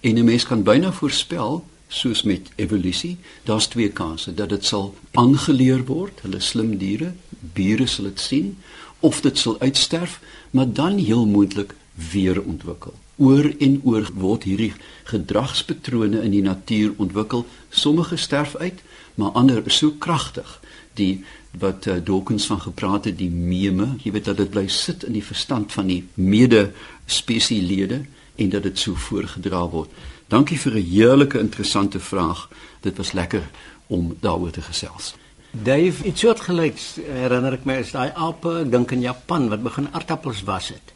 En 0.00 0.18
'n 0.18 0.24
mens 0.24 0.44
kan 0.44 0.62
byna 0.62 0.92
voorspel 0.92 1.64
soos 1.88 2.22
met 2.22 2.50
evolusie 2.54 3.16
daar's 3.42 3.66
twee 3.66 3.88
kanse 3.88 4.34
dat 4.34 4.48
dit 4.48 4.64
sal 4.64 4.94
aangeleer 5.10 5.84
word 5.84 6.20
hulle 6.26 6.40
slim 6.40 6.76
diere 6.80 7.12
bure 7.58 7.86
sal 7.86 8.04
dit 8.10 8.20
sien 8.20 8.56
of 9.00 9.20
dit 9.20 9.38
sal 9.38 9.60
uitsterf 9.60 10.20
maar 10.50 10.72
dan 10.72 10.98
heel 10.98 11.26
moontlik 11.26 11.74
weer 12.12 12.42
ontwikkel 12.42 12.94
oor 13.16 13.46
en 13.58 13.80
oor 13.84 14.08
word 14.14 14.46
hierdie 14.48 14.72
gedragspatrone 15.10 16.22
in 16.22 16.34
die 16.34 16.42
natuur 16.42 16.94
ontwikkel. 16.96 17.46
Sommige 17.70 18.16
sterf 18.16 18.56
uit, 18.56 18.82
maar 19.14 19.36
ander 19.38 19.62
is 19.66 19.78
so 19.78 19.94
kragtig. 19.98 20.60
Die 20.94 21.24
wat 21.58 21.86
uh, 21.86 21.98
Dawkins 22.02 22.46
van 22.46 22.60
gepraat 22.60 23.04
het, 23.04 23.18
die 23.18 23.30
meme, 23.30 23.94
jy 24.02 24.12
weet 24.14 24.30
dat 24.30 24.40
dit 24.42 24.50
bly 24.50 24.66
sit 24.68 25.04
in 25.06 25.14
die 25.14 25.24
verstand 25.24 25.72
van 25.72 25.86
die 25.90 26.02
mede 26.14 26.72
spesielede 27.06 28.04
en 28.34 28.50
dat 28.50 28.62
dit 28.66 28.78
so 28.78 28.94
voorgedra 28.94 29.62
word. 29.70 29.90
Dankie 30.28 30.58
vir 30.58 30.74
'n 30.74 30.88
heerlike 30.90 31.38
interessante 31.38 32.00
vraag. 32.00 32.48
Dit 32.80 32.96
was 32.96 33.12
lekker 33.12 33.50
om 33.86 34.16
daaroor 34.20 34.50
te 34.50 34.62
gesels. 34.62 35.14
Dave, 35.50 36.04
iets 36.04 36.20
soortgelyks 36.20 36.96
herinner 37.06 37.52
ek 37.52 37.64
my 37.64 37.76
is 37.78 37.92
daai 37.92 38.10
ape, 38.10 38.60
ek 38.64 38.70
dink 38.70 38.90
in 38.90 39.00
Japan 39.00 39.48
wat 39.48 39.62
begin 39.62 39.88
aardappels 39.92 40.42
was 40.42 40.68
het. 40.68 40.93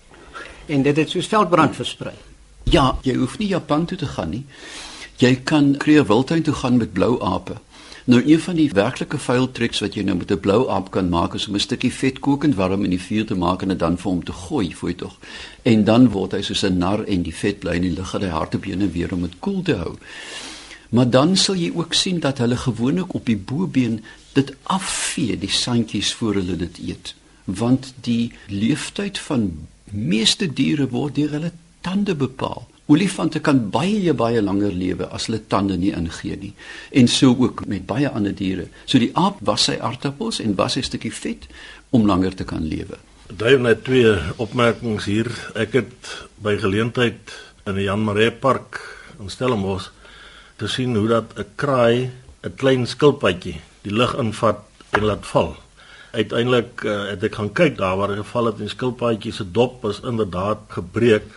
En 0.68 0.82
dit 0.82 0.96
het 0.96 1.10
soos 1.10 1.26
veldbrand 1.26 1.76
versprei. 1.76 2.14
Ja, 2.70 2.98
jy 3.02 3.14
hoef 3.16 3.38
nie 3.38 3.48
Japan 3.48 3.86
toe 3.88 3.98
te 3.98 4.06
gaan 4.06 4.30
nie. 4.30 4.44
Jy 5.18 5.40
kan 5.48 5.76
Kruger 5.76 6.06
Wildtuin 6.06 6.42
toe 6.42 6.54
gaan 6.54 6.76
met 6.76 6.92
blou 6.92 7.16
ape. 7.24 7.56
Nou 8.08 8.22
een 8.24 8.40
van 8.40 8.56
die 8.56 8.70
werklike 8.72 9.18
vuil 9.20 9.50
tricks 9.52 9.80
wat 9.84 9.96
jy 9.98 10.02
nou 10.02 10.16
met 10.16 10.30
'n 10.32 10.40
blou 10.40 10.68
aap 10.72 10.90
kan 10.90 11.08
maak 11.08 11.34
is 11.34 11.48
om 11.48 11.54
'n 11.54 11.60
stukkie 11.60 11.92
vet 11.92 12.18
kokend 12.18 12.54
warm 12.54 12.84
in 12.84 12.90
die 12.90 13.00
vuur 13.00 13.26
te 13.26 13.34
maak 13.34 13.62
en 13.62 13.68
dit 13.68 13.78
dan 13.78 13.98
vir 13.98 14.10
hom 14.10 14.24
te 14.24 14.32
gooi, 14.32 14.74
voel 14.74 14.90
jy 14.90 14.96
tog. 14.96 15.18
En 15.62 15.84
dan 15.84 16.08
word 16.08 16.32
hy 16.32 16.42
soos 16.42 16.62
'n 16.62 16.78
nar 16.78 17.04
en 17.04 17.22
die 17.22 17.34
vet 17.34 17.58
bly 17.58 17.74
in 17.74 17.82
die 17.82 17.94
lug 17.94 18.14
en 18.14 18.22
hy 18.22 18.28
hartebene 18.28 18.90
weer 18.90 19.12
om 19.12 19.20
dit 19.20 19.38
koel 19.38 19.62
te 19.62 19.74
hou. 19.74 19.96
Maar 20.88 21.10
dan 21.10 21.36
sal 21.36 21.54
jy 21.54 21.72
ook 21.74 21.94
sien 21.94 22.20
dat 22.20 22.38
hulle 22.38 22.56
gewoonlik 22.56 23.14
op 23.14 23.26
die 23.26 23.36
bobeen 23.36 24.04
dit 24.32 24.54
afvee 24.62 25.38
die 25.38 25.50
sandjies 25.50 26.14
voor 26.14 26.34
hulle 26.34 26.56
dit 26.56 26.78
eet, 26.78 27.14
want 27.44 27.94
die 28.00 28.32
leeftyd 28.46 29.18
van 29.18 29.66
meeste 29.92 30.48
diere 30.52 30.88
word 30.90 31.14
deur 31.14 31.30
hulle 31.36 31.52
tande 31.80 32.14
bepaal. 32.14 32.66
Olifante 32.88 33.40
kan 33.44 33.66
baie 33.70 34.14
baie 34.16 34.40
langer 34.42 34.72
lewe 34.72 35.08
as 35.12 35.26
hulle 35.28 35.42
tande 35.52 35.76
nie 35.76 35.92
ingee 35.92 36.36
nie. 36.40 36.54
En 36.90 37.08
so 37.08 37.34
ook 37.36 37.66
met 37.66 37.86
baie 37.86 38.08
ander 38.08 38.34
diere. 38.34 38.68
So 38.86 38.98
die 38.98 39.12
aap 39.12 39.42
was 39.44 39.66
sy 39.68 39.76
aardappels 39.76 40.40
en 40.40 40.56
was 40.56 40.76
'n 40.76 40.82
stukkie 40.82 41.12
vet 41.12 41.46
om 41.90 42.06
langer 42.06 42.34
te 42.34 42.44
kan 42.44 42.64
lewe. 42.64 42.96
Daar 43.28 43.60
net 43.60 43.84
twee 43.84 44.16
opmerkings 44.36 45.04
hier. 45.04 45.28
Ek 45.54 45.72
het 45.72 46.26
by 46.40 46.56
geleentheid 46.56 47.20
in 47.66 47.74
die 47.74 47.84
Jan 47.84 48.04
Marais 48.04 48.32
Park 48.40 48.80
in 49.20 49.28
Stellenbosch 49.28 49.90
te 50.56 50.66
sien 50.66 50.96
hoe 50.96 51.08
dat 51.08 51.36
'n 51.36 51.44
kraai 51.56 52.10
'n 52.42 52.54
klein 52.56 52.86
skilpadjie 52.86 53.60
die 53.82 53.92
lug 53.92 54.16
invat 54.16 54.64
en 54.90 55.04
laat 55.04 55.26
val. 55.26 55.56
Uiteindelik 56.10 56.82
uh, 56.84 57.10
het 57.10 57.24
ek 57.28 57.34
gaan 57.34 57.52
kyk 57.52 57.76
daar 57.78 57.96
waar 58.00 58.14
hy 58.14 58.22
geval 58.22 58.50
het 58.50 58.60
en 58.60 58.68
die 58.68 58.72
skilpadjie 58.72 59.32
se 59.32 59.44
dop 59.44 59.84
is 59.90 60.00
inderdaad 60.00 60.64
gebreek 60.72 61.28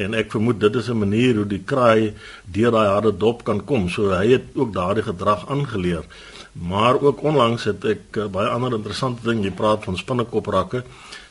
en 0.00 0.14
ek 0.16 0.30
vermoed 0.32 0.60
dit 0.60 0.76
is 0.80 0.88
'n 0.88 0.98
manier 0.98 1.34
hoe 1.36 1.46
die 1.46 1.62
kraai 1.64 2.14
deur 2.44 2.70
daai 2.70 2.88
harde 2.88 3.16
dop 3.16 3.44
kan 3.44 3.64
kom. 3.64 3.88
So 3.88 4.10
hy 4.10 4.32
het 4.32 4.46
ook 4.54 4.72
daardie 4.72 5.02
gedrag 5.02 5.48
aangeleer. 5.48 6.04
Maar 6.52 7.00
ook 7.00 7.22
onlangs 7.22 7.64
het 7.64 7.84
ek 7.84 8.16
uh, 8.16 8.26
baie 8.26 8.48
ander 8.48 8.72
interessante 8.72 9.22
ding, 9.22 9.44
jy 9.44 9.50
praat 9.50 9.84
van 9.84 9.96
spinnekoprakke, 9.96 10.82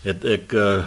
het 0.03 0.25
ek 0.25 0.53
uh, 0.53 0.83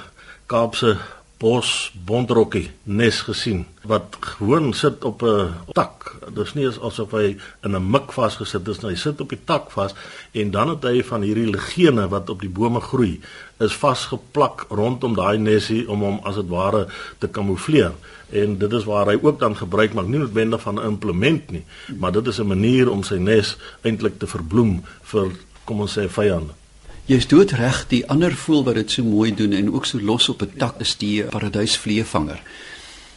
Kaapse 0.46 0.96
bos 1.42 1.90
bondrokkie 2.06 2.68
nes 2.86 3.18
gesien 3.26 3.64
wat 3.88 4.16
gewoon 4.36 4.70
sit 4.78 5.04
op 5.04 5.22
'n 5.22 5.50
tak. 5.74 6.14
Dis 6.34 6.54
nie 6.54 6.66
asof 6.66 7.10
hy 7.10 7.36
in 7.64 7.74
'n 7.76 7.90
mik 7.90 8.12
vasgesit 8.12 8.68
is 8.68 8.80
nie. 8.80 8.90
Hy 8.90 8.96
sit 8.96 9.20
op 9.20 9.28
die 9.28 9.44
tak 9.44 9.70
vas 9.70 9.94
en 10.32 10.50
dan 10.50 10.68
het 10.68 10.82
hy 10.82 11.02
van 11.02 11.22
hierdie 11.22 11.50
legene 11.50 12.08
wat 12.08 12.30
op 12.30 12.40
die 12.40 12.48
bome 12.48 12.80
groei 12.80 13.20
is 13.58 13.74
vasgeplak 13.74 14.66
rondom 14.68 15.14
daai 15.14 15.38
nesie 15.38 15.88
om 15.88 16.00
hom 16.00 16.20
as 16.24 16.34
dit 16.34 16.48
ware 16.48 16.86
te 17.18 17.28
kamoufleer. 17.28 17.92
En 18.30 18.58
dit 18.58 18.72
is 18.72 18.84
waar 18.84 19.06
hy 19.06 19.18
ook 19.22 19.38
dan 19.40 19.56
gebruik 19.56 19.92
maak 19.94 20.06
nie 20.06 20.18
noodwendig 20.18 20.60
van 20.60 20.78
'n 20.78 20.86
implement 20.86 21.50
nie, 21.50 21.64
maar 21.98 22.12
dit 22.12 22.26
is 22.26 22.38
'n 22.38 22.46
manier 22.46 22.90
om 22.90 23.02
sy 23.02 23.16
nes 23.16 23.56
eintlik 23.82 24.18
te 24.18 24.26
verbloem 24.26 24.82
vir 25.02 25.30
kom 25.64 25.80
ons 25.80 25.98
sê 25.98 26.08
vyande. 26.08 26.61
Jy's 27.10 27.26
doodreg, 27.26 27.80
die 27.90 28.04
ander 28.06 28.30
voel 28.30 28.60
wat 28.62 28.76
dit 28.78 28.92
so 28.94 29.02
mooi 29.02 29.32
doen 29.34 29.52
en 29.58 29.72
ook 29.74 29.86
so 29.86 29.98
los 30.00 30.28
op 30.28 30.42
'n 30.42 30.52
tak 30.56 30.78
is 30.80 30.94
die 30.96 31.24
paradysvleevanger. 31.24 32.42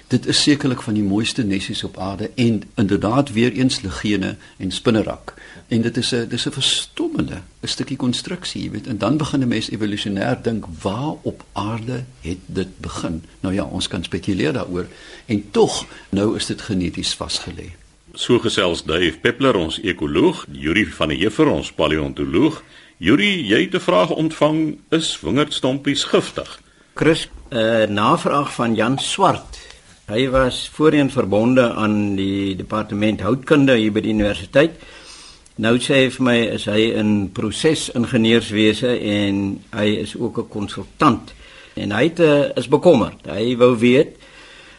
Dit 0.07 0.25
is 0.25 0.41
sekerlik 0.41 0.81
van 0.81 0.93
die 0.93 1.03
mooiste 1.03 1.43
nessies 1.43 1.83
op 1.83 1.97
aarde 1.97 2.31
en 2.35 2.63
inderdaad 2.75 3.31
weer 3.31 3.51
eens 3.51 3.81
legene 3.81 4.35
en 4.57 4.71
spinnerak. 4.71 5.33
En 5.67 5.81
dit 5.81 5.97
is 5.97 6.13
'n 6.13 6.27
dis 6.27 6.47
'n 6.47 6.51
verstommende 6.51 7.41
'n 7.61 7.67
stukkie 7.67 7.97
konstruksie, 7.97 8.63
jy 8.63 8.71
weet. 8.71 8.87
En 8.87 8.97
dan 8.97 9.17
begin 9.17 9.39
'n 9.39 9.47
mens 9.47 9.69
evolusionêr 9.69 10.41
dink, 10.41 10.65
waar 10.81 11.13
op 11.21 11.43
aarde 11.53 12.03
het 12.21 12.39
dit 12.45 12.79
begin? 12.79 13.23
Nou 13.39 13.53
ja, 13.53 13.63
ons 13.63 13.87
kan 13.87 14.03
spekuleer 14.03 14.53
daaroor 14.53 14.87
en 15.25 15.51
tog 15.51 15.85
nou 16.09 16.35
is 16.35 16.45
dit 16.45 16.61
geneties 16.61 17.15
vasgelê. 17.15 17.69
So 18.13 18.39
gesels 18.39 18.83
Dave 18.83 19.17
Peppler, 19.21 19.55
ons 19.55 19.79
ekoloog, 19.81 20.45
Yuri 20.51 20.85
van 20.85 21.07
der 21.07 21.17
Heever, 21.17 21.47
ons 21.47 21.71
paleontoloog. 21.71 22.63
Yuri, 22.97 23.43
jy 23.43 23.61
het 23.61 23.73
'n 23.75 23.79
vraag 23.79 24.09
ontvang, 24.09 24.77
is 24.89 25.19
wingerdstompies 25.21 26.03
giftig? 26.03 26.61
Chris, 26.93 27.27
'n 27.49 27.57
uh, 27.57 27.87
navraag 27.87 28.53
van 28.53 28.75
Jan 28.75 28.99
Swart. 28.99 29.59
Hy 30.05 30.29
was 30.29 30.69
voorheen 30.73 31.11
verbonde 31.11 31.73
aan 31.73 32.15
die 32.15 32.55
departement 32.55 33.21
houtkunde 33.21 33.75
hier 33.75 33.91
by 33.91 33.99
die 34.01 34.13
universiteit. 34.13 34.71
Nou 35.55 35.77
sê 35.77 35.93
hy 35.93 36.09
vir 36.11 36.23
my 36.23 36.37
is 36.55 36.65
hy 36.65 36.91
in 36.95 37.31
prosesingenieurswese 37.33 38.99
en 38.99 39.63
hy 39.71 39.85
is 39.85 40.15
ook 40.15 40.37
'n 40.37 40.47
konsultant. 40.49 41.33
En 41.73 41.91
hy 41.91 42.03
het, 42.03 42.19
uh, 42.19 42.55
is 42.55 42.67
bekommerd. 42.67 43.25
Hy 43.27 43.57
wou 43.57 43.77
weet 43.77 44.15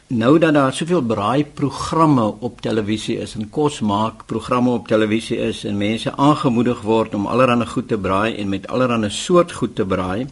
nou 0.06 0.38
dat 0.38 0.54
daar 0.54 0.72
soveel 0.72 1.02
braaiprogramme 1.02 2.34
op 2.38 2.60
televisie 2.60 3.18
is 3.18 3.34
en 3.34 3.50
kos 3.50 3.80
maak 3.80 4.26
programme 4.26 4.70
op 4.70 4.88
televisie 4.88 5.36
is 5.36 5.64
en 5.64 5.76
mense 5.76 6.16
aangemoedig 6.16 6.80
word 6.80 7.14
om 7.14 7.26
allerlei 7.26 7.66
goed 7.66 7.88
te 7.88 7.98
braai 7.98 8.36
en 8.36 8.48
met 8.48 8.68
allerlei 8.68 9.10
soort 9.10 9.52
goed 9.52 9.74
te 9.74 9.84
braai 9.84 10.26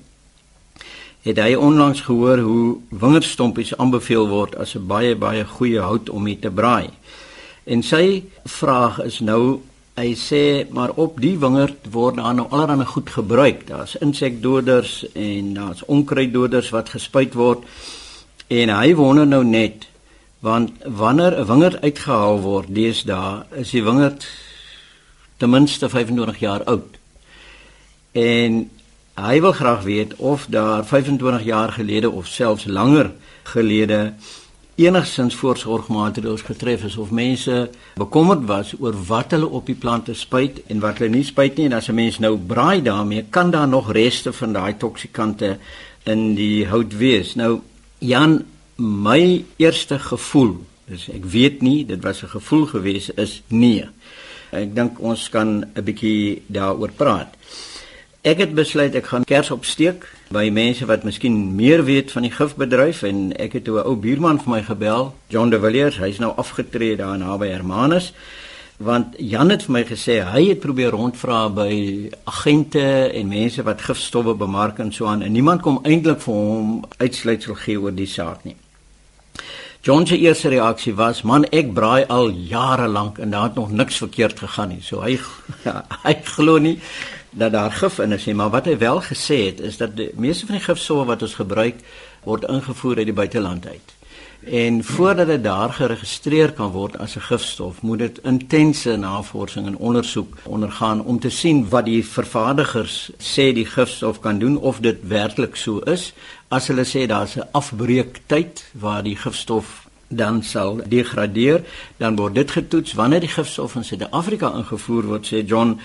het 1.24 1.38
hy 1.40 1.54
onlangs 1.56 2.02
gehoor 2.04 2.38
hoe 2.44 2.76
wingerdstompies 2.90 3.72
aanbeveel 3.80 4.28
word 4.28 4.56
as 4.60 4.74
'n 4.76 4.86
baie 4.86 5.16
baie 5.16 5.44
goeie 5.44 5.80
hout 5.80 6.10
om 6.10 6.22
mee 6.22 6.38
te 6.38 6.50
braai. 6.50 6.90
En 7.64 7.82
sy 7.82 8.24
vraag 8.44 9.00
is 9.02 9.20
nou 9.20 9.60
hy 9.96 10.14
sê 10.14 10.70
maar 10.70 10.90
op 10.96 11.20
die 11.20 11.38
wingerd 11.38 11.90
word 11.90 12.16
daar 12.16 12.34
nou 12.34 12.46
allerlei 12.50 12.84
goed 12.84 13.10
gebruik. 13.10 13.66
Daar's 13.66 13.96
insekdoders 13.96 15.06
en 15.12 15.54
daar's 15.54 15.84
onkruiddoders 15.86 16.70
wat 16.70 16.88
gespuit 16.88 17.34
word. 17.34 17.62
En 18.46 18.68
hy 18.68 18.94
wonder 18.94 19.26
nou 19.26 19.44
net 19.44 19.88
want 20.44 20.72
wanneer 20.84 21.40
'n 21.40 21.46
wingerd 21.46 21.80
uitgehaal 21.80 22.40
word 22.40 22.68
deesdae 22.68 23.44
is 23.50 23.70
die 23.70 23.84
wingerd 23.84 24.26
ten 25.36 25.50
minste 25.50 25.88
25 25.88 26.38
jaar 26.38 26.64
oud. 26.64 26.98
En 28.12 28.70
hy 29.14 29.40
wil 29.40 29.52
graag 29.52 29.82
weet 29.82 30.14
of 30.16 30.46
daar 30.48 30.84
25 30.84 31.44
jaar 31.44 31.72
gelede 31.72 32.10
of 32.10 32.26
selfs 32.26 32.64
langer 32.64 33.12
gelede 33.42 34.12
enigsins 34.74 35.34
voorsorgmaatreëls 35.34 36.42
getref 36.42 36.84
is 36.84 36.96
of 36.96 37.10
mense 37.10 37.70
bekommerd 37.94 38.44
was 38.44 38.74
oor 38.78 38.96
wat 39.06 39.30
hulle 39.30 39.48
op 39.48 39.66
die 39.66 39.78
plante 39.78 40.14
spuit 40.14 40.62
en 40.66 40.80
wat 40.80 40.98
hulle 40.98 41.14
nie 41.14 41.24
spuit 41.24 41.56
nie 41.56 41.66
en 41.66 41.76
as 41.78 41.88
'n 41.88 41.94
mens 41.94 42.18
nou 42.18 42.36
braai 42.36 42.82
daarmee 42.82 43.24
kan 43.30 43.50
daar 43.50 43.68
nog 43.68 43.92
reste 43.92 44.32
van 44.32 44.52
daai 44.52 44.76
toksikante 44.76 45.58
in 46.02 46.34
die 46.34 46.66
hout 46.66 46.96
wees. 46.96 47.34
Nou 47.34 47.60
Jan, 48.04 48.42
my 48.76 49.44
eerste 49.56 49.96
gevoel, 49.98 50.58
dis 50.90 51.06
ek 51.08 51.24
weet 51.32 51.62
nie, 51.64 51.86
dit 51.88 52.02
was 52.04 52.22
'n 52.22 52.28
gevoel 52.36 52.66
gewees 52.66 53.08
is 53.16 53.42
nee. 53.48 53.86
Ek 54.52 54.74
dink 54.74 55.00
ons 55.00 55.28
kan 55.28 55.64
'n 55.64 55.84
bietjie 55.84 56.42
daaroor 56.46 56.92
praat. 56.92 57.34
Ek 58.22 58.38
het 58.38 58.54
besluit 58.54 58.94
ek 58.94 59.06
gaan 59.06 59.24
kers 59.24 59.50
opsteek 59.50 60.04
by 60.30 60.50
mense 60.50 60.86
wat 60.86 61.04
miskien 61.04 61.56
meer 61.56 61.84
weet 61.84 62.12
van 62.12 62.22
die 62.22 62.30
gifbedryf 62.30 63.02
en 63.02 63.32
ek 63.36 63.52
het 63.52 63.68
'n 63.68 63.84
ou 63.84 63.96
buurman 63.96 64.40
vir 64.40 64.50
my 64.50 64.62
gebel, 64.62 65.14
John 65.28 65.50
de 65.50 65.60
Villiers, 65.60 65.96
hy's 65.96 66.18
nou 66.18 66.32
afgetree 66.36 66.96
daar 66.96 67.18
naby 67.18 67.48
Hermanus 67.48 68.12
want 68.78 69.14
Jan 69.18 69.50
het 69.50 69.62
vir 69.62 69.72
my 69.72 69.84
gesê 69.86 70.18
hy 70.26 70.48
het 70.48 70.60
probeer 70.60 70.90
rondvra 70.90 71.46
by 71.48 72.10
agente 72.26 72.82
en 73.14 73.30
mense 73.30 73.62
wat 73.62 73.84
gifstowwe 73.86 74.34
bemark 74.34 74.80
en 74.82 74.92
so 74.92 75.06
aan 75.06 75.22
en 75.22 75.32
niemand 75.32 75.62
kom 75.62 75.78
eintlik 75.84 76.20
vir 76.24 76.34
hom 76.34 76.84
uitsluitsel 76.98 77.54
gee 77.54 77.80
oor 77.80 77.94
die 77.94 78.10
saak 78.10 78.44
nie. 78.44 78.56
John 79.84 80.06
se 80.06 80.16
eerste 80.18 80.48
reaksie 80.48 80.94
was: 80.94 81.22
"Man, 81.22 81.44
ek 81.44 81.74
braai 81.74 82.06
al 82.08 82.30
jare 82.30 82.88
lank 82.88 83.18
en 83.18 83.30
daar 83.30 83.42
het 83.42 83.54
nog 83.54 83.70
niks 83.70 83.96
verkeerd 83.96 84.38
gegaan 84.38 84.68
nie." 84.68 84.82
So 84.82 85.00
hy 85.00 85.20
ja, 85.64 85.84
hy 86.06 86.14
glo 86.24 86.58
nie 86.58 86.78
dat 87.30 87.52
daar 87.52 87.70
gif 87.70 87.98
in 87.98 88.12
is 88.12 88.24
nie, 88.24 88.34
maar 88.34 88.50
wat 88.50 88.64
hy 88.64 88.78
wel 88.78 89.00
gesê 89.02 89.46
het 89.46 89.60
is 89.60 89.76
dat 89.76 89.96
die 89.96 90.10
meeste 90.16 90.46
van 90.46 90.56
die 90.56 90.64
gifstowwe 90.64 91.04
wat 91.04 91.22
ons 91.22 91.34
gebruik 91.34 91.74
word 92.24 92.44
ingevoer 92.48 92.96
uit 92.96 93.06
die 93.06 93.20
buiteland 93.20 93.66
uit. 93.66 93.94
En 94.50 94.84
voordat 94.84 95.26
dit 95.26 95.44
daar 95.44 95.72
geregistreer 95.72 96.52
kan 96.52 96.70
word 96.70 96.98
as 96.98 97.16
'n 97.16 97.20
gifstof, 97.20 97.82
moet 97.82 97.98
dit 97.98 98.20
intense 98.22 98.96
navorsing 98.96 99.66
en 99.66 99.76
ondersoek 99.76 100.36
ondergaan 100.42 101.04
om 101.04 101.18
te 101.20 101.28
sien 101.28 101.68
wat 101.68 101.84
die 101.84 102.06
vervaardigers 102.06 103.10
sê 103.18 103.52
die 103.52 103.66
gifstof 103.66 104.20
kan 104.20 104.38
doen 104.38 104.56
of 104.56 104.78
dit 104.78 104.96
werklik 105.08 105.56
so 105.56 105.78
is. 105.78 106.12
As 106.48 106.66
hulle 106.66 106.84
sê 106.84 107.06
daar's 107.06 107.36
'n 107.36 107.48
afbreektyd 107.50 108.64
waar 108.72 109.02
die 109.02 109.16
gifstof 109.16 109.86
dan 110.08 110.42
sal 110.42 110.80
degradeer, 110.88 111.64
dan 111.96 112.16
word 112.16 112.34
dit 112.34 112.50
getoets 112.50 112.92
wanneer 112.92 113.20
die 113.20 113.28
gifstof 113.28 113.74
in 113.74 113.84
Suid-Afrika 113.84 114.52
ingevoer 114.54 115.02
word, 115.02 115.26
sê 115.26 115.46
John 115.46 115.80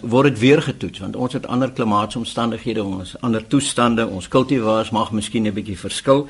word 0.00 0.28
dit 0.28 0.38
weer 0.38 0.62
getoets 0.62 0.98
want 0.98 1.16
ons 1.16 1.32
het 1.32 1.46
ander 1.46 1.70
klimaatsomstandighede, 1.70 2.84
ons 2.84 3.16
ander 3.20 3.46
toestande, 3.46 4.06
ons 4.06 4.28
kultivars 4.28 4.90
mag 4.90 5.10
miskien 5.10 5.46
'n 5.46 5.54
bietjie 5.54 5.78
verskil 5.78 6.28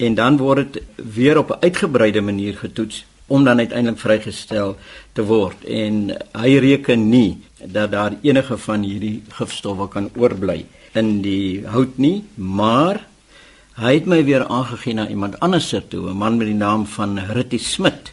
en 0.00 0.16
dan 0.18 0.40
word 0.40 0.72
dit 0.72 0.82
weer 0.96 1.38
op 1.38 1.50
'n 1.50 1.62
uitgebreide 1.66 2.20
manier 2.20 2.56
getoets 2.56 3.04
om 3.26 3.44
dan 3.44 3.58
uiteindelik 3.58 3.98
vrygestel 3.98 4.76
te 5.12 5.22
word 5.22 5.64
en 5.64 6.16
hy 6.32 6.56
reken 6.58 7.08
nie 7.08 7.38
dat 7.64 7.90
daar 7.90 8.16
enige 8.22 8.58
van 8.58 8.82
hierdie 8.82 9.22
gifstowwe 9.28 9.88
kan 9.88 10.10
oorbly 10.16 10.64
in 10.92 11.22
die 11.22 11.62
hout 11.66 11.98
nie 11.98 12.24
maar 12.34 13.10
Hy 13.80 13.94
het 13.96 14.08
my 14.10 14.18
weer 14.28 14.42
aangegee 14.44 14.92
na 14.92 15.06
iemand 15.08 15.38
anders 15.40 15.68
se 15.68 15.80
toe, 15.88 16.10
'n 16.10 16.16
man 16.16 16.36
met 16.36 16.46
die 16.46 16.56
naam 16.56 16.86
van 16.86 17.18
Ritty 17.18 17.58
Smit. 17.58 18.12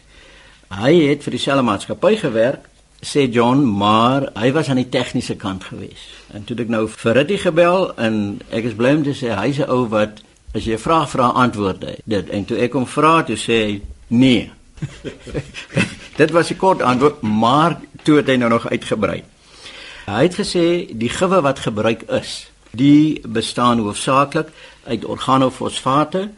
Hy 0.68 0.94
het 1.08 1.22
vir 1.22 1.30
dieselfde 1.30 1.62
maatskappy 1.62 2.16
gewerk, 2.16 2.68
sê 3.00 3.28
John, 3.30 3.76
maar 3.76 4.30
hy 4.34 4.52
was 4.52 4.68
aan 4.68 4.80
die 4.80 4.88
tegniese 4.88 5.36
kant 5.36 5.64
gewees. 5.64 6.08
En 6.32 6.44
toe 6.44 6.56
ek 6.56 6.68
nou 6.68 6.88
vir 6.88 7.12
Ritty 7.12 7.36
gebel 7.36 7.96
en 7.96 8.40
ek 8.50 8.64
is 8.64 8.74
bly 8.74 8.94
om 8.94 9.02
te 9.02 9.12
sê 9.12 9.34
hy's 9.34 9.58
'n 9.58 9.68
ou 9.68 9.88
wat 9.88 10.22
as 10.54 10.64
jy 10.64 10.74
'n 10.74 10.78
vraag 10.78 11.10
vra 11.10 11.26
antwoord 11.44 11.82
hy. 11.84 11.96
Dit 12.04 12.28
en 12.28 12.44
toe 12.44 12.58
ek 12.58 12.72
hom 12.72 12.86
vra, 12.86 13.22
toe 13.22 13.36
sê 13.36 13.56
hy 13.66 13.82
nee. 14.08 14.50
Dit 16.20 16.30
was 16.30 16.50
'n 16.50 16.56
kort 16.56 16.82
antwoord, 16.82 17.22
maar 17.22 17.80
toe 18.02 18.16
het 18.16 18.26
hy 18.26 18.36
nou 18.36 18.50
nog 18.50 18.68
uitgebrei. 18.68 19.22
Hy 20.06 20.22
het 20.22 20.34
gesê 20.34 20.88
die 20.92 21.12
gewe 21.12 21.40
wat 21.40 21.58
gebruik 21.58 22.02
is, 22.08 22.48
die 22.70 23.20
bestaan 23.20 23.78
hoofsaaklik 23.78 24.48
uit 24.84 25.04
organofosfate 25.04 26.30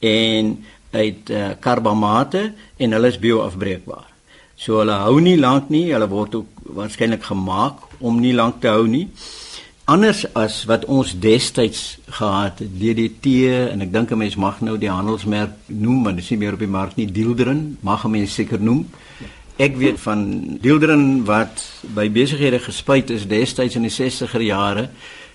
en 0.00 0.64
uit 0.90 1.30
uh, 1.30 1.50
karbamate 1.60 2.52
en 2.76 2.92
hulle 2.92 3.08
is 3.08 3.18
bioafbreekbaar. 3.18 4.06
So 4.56 4.78
hulle 4.78 4.96
hou 5.04 5.20
nie 5.20 5.36
lank 5.36 5.68
nie, 5.68 5.92
hulle 5.92 6.08
word 6.08 6.34
ook 6.34 6.46
waarskynlik 6.62 7.22
gemaak 7.22 7.84
om 7.98 8.20
nie 8.20 8.34
lank 8.34 8.60
te 8.60 8.68
hou 8.68 8.86
nie 8.88 9.08
anders 9.88 10.26
as 10.36 10.64
wat 10.68 10.84
ons 10.84 11.14
destyds 11.16 11.96
gehad 12.18 12.60
het. 12.60 12.72
DDT 12.76 13.26
en 13.72 13.80
ek 13.80 13.92
dink 13.92 14.10
'n 14.12 14.20
mens 14.20 14.36
mag 14.36 14.60
nou 14.60 14.76
die 14.78 14.90
handelsmerk 14.90 15.52
noem 15.66 16.04
want 16.04 16.16
dit 16.16 16.24
is 16.24 16.30
nie 16.30 16.38
meer 16.38 16.52
op 16.52 16.58
die 16.58 16.68
mark 16.68 16.96
nie 16.96 17.06
Dieldrin 17.06 17.78
mag 17.80 18.04
'n 18.04 18.10
mens 18.10 18.34
seker 18.34 18.60
noem. 18.60 18.86
Ek 19.56 19.76
weet 19.76 20.00
van 20.00 20.58
Dieldrin 20.60 21.24
wat 21.24 21.64
by 21.94 22.10
besighede 22.10 22.58
gespuit 22.58 23.10
is 23.10 23.26
destyds 23.26 23.76
in 23.76 23.82
die 23.82 23.90
60er 23.90 24.42
jare 24.42 24.88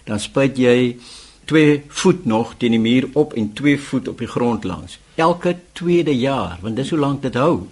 dan 0.06 0.20
spuit 0.20 0.58
jy 0.58 0.98
2 1.46 1.84
voet 1.88 2.26
nog 2.26 2.54
teen 2.58 2.72
die 2.72 2.80
muur 2.80 3.10
op 3.14 3.34
en 3.34 3.54
2 3.54 3.80
voet 3.80 4.08
op 4.08 4.18
die 4.18 4.28
grond 4.28 4.64
langs. 4.64 5.00
Elke 5.16 5.56
tweede 5.72 6.18
jaar 6.18 6.58
want 6.62 6.76
dis 6.76 6.90
hoe 6.90 7.00
lank 7.00 7.22
dit 7.22 7.34
hou. 7.34 7.68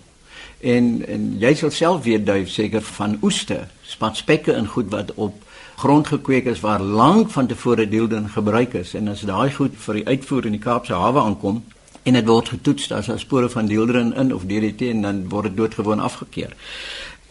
En 0.59 1.05
en 1.07 1.37
jy 1.39 1.53
sal 1.53 1.71
self 1.71 2.03
weet 2.03 2.25
duif 2.25 2.49
seker 2.49 2.81
van 2.81 3.17
oeste. 3.21 3.67
Spatspekke 3.81 4.53
en 4.53 4.67
goed 4.67 4.89
wat 4.89 5.13
op 5.13 5.33
grond 5.81 6.07
gekweek 6.07 6.45
is 6.45 6.59
waar 6.61 6.81
lank 6.81 7.29
van 7.33 7.47
tevore 7.47 7.87
deelden 7.89 8.29
gebruik 8.29 8.73
is 8.73 8.93
en 8.93 9.07
as 9.09 9.21
daai 9.25 9.49
goed 9.53 9.77
vir 9.85 9.97
die 9.97 10.03
uitvoer 10.13 10.45
in 10.45 10.53
die 10.53 10.61
Kaapse 10.61 10.93
hawe 10.93 11.23
aankom 11.25 11.63
en 12.03 12.17
dit 12.17 12.27
word 12.27 12.51
getoets 12.53 12.91
as 12.93 13.07
daar 13.09 13.21
spore 13.21 13.49
van 13.49 13.69
deelden 13.69 14.11
in 14.13 14.33
of 14.35 14.45
DDT 14.45 14.91
en 14.93 15.01
dan 15.07 15.23
word 15.29 15.49
dit 15.49 15.57
doodgewoon 15.57 16.03
afgekeur. 16.05 16.53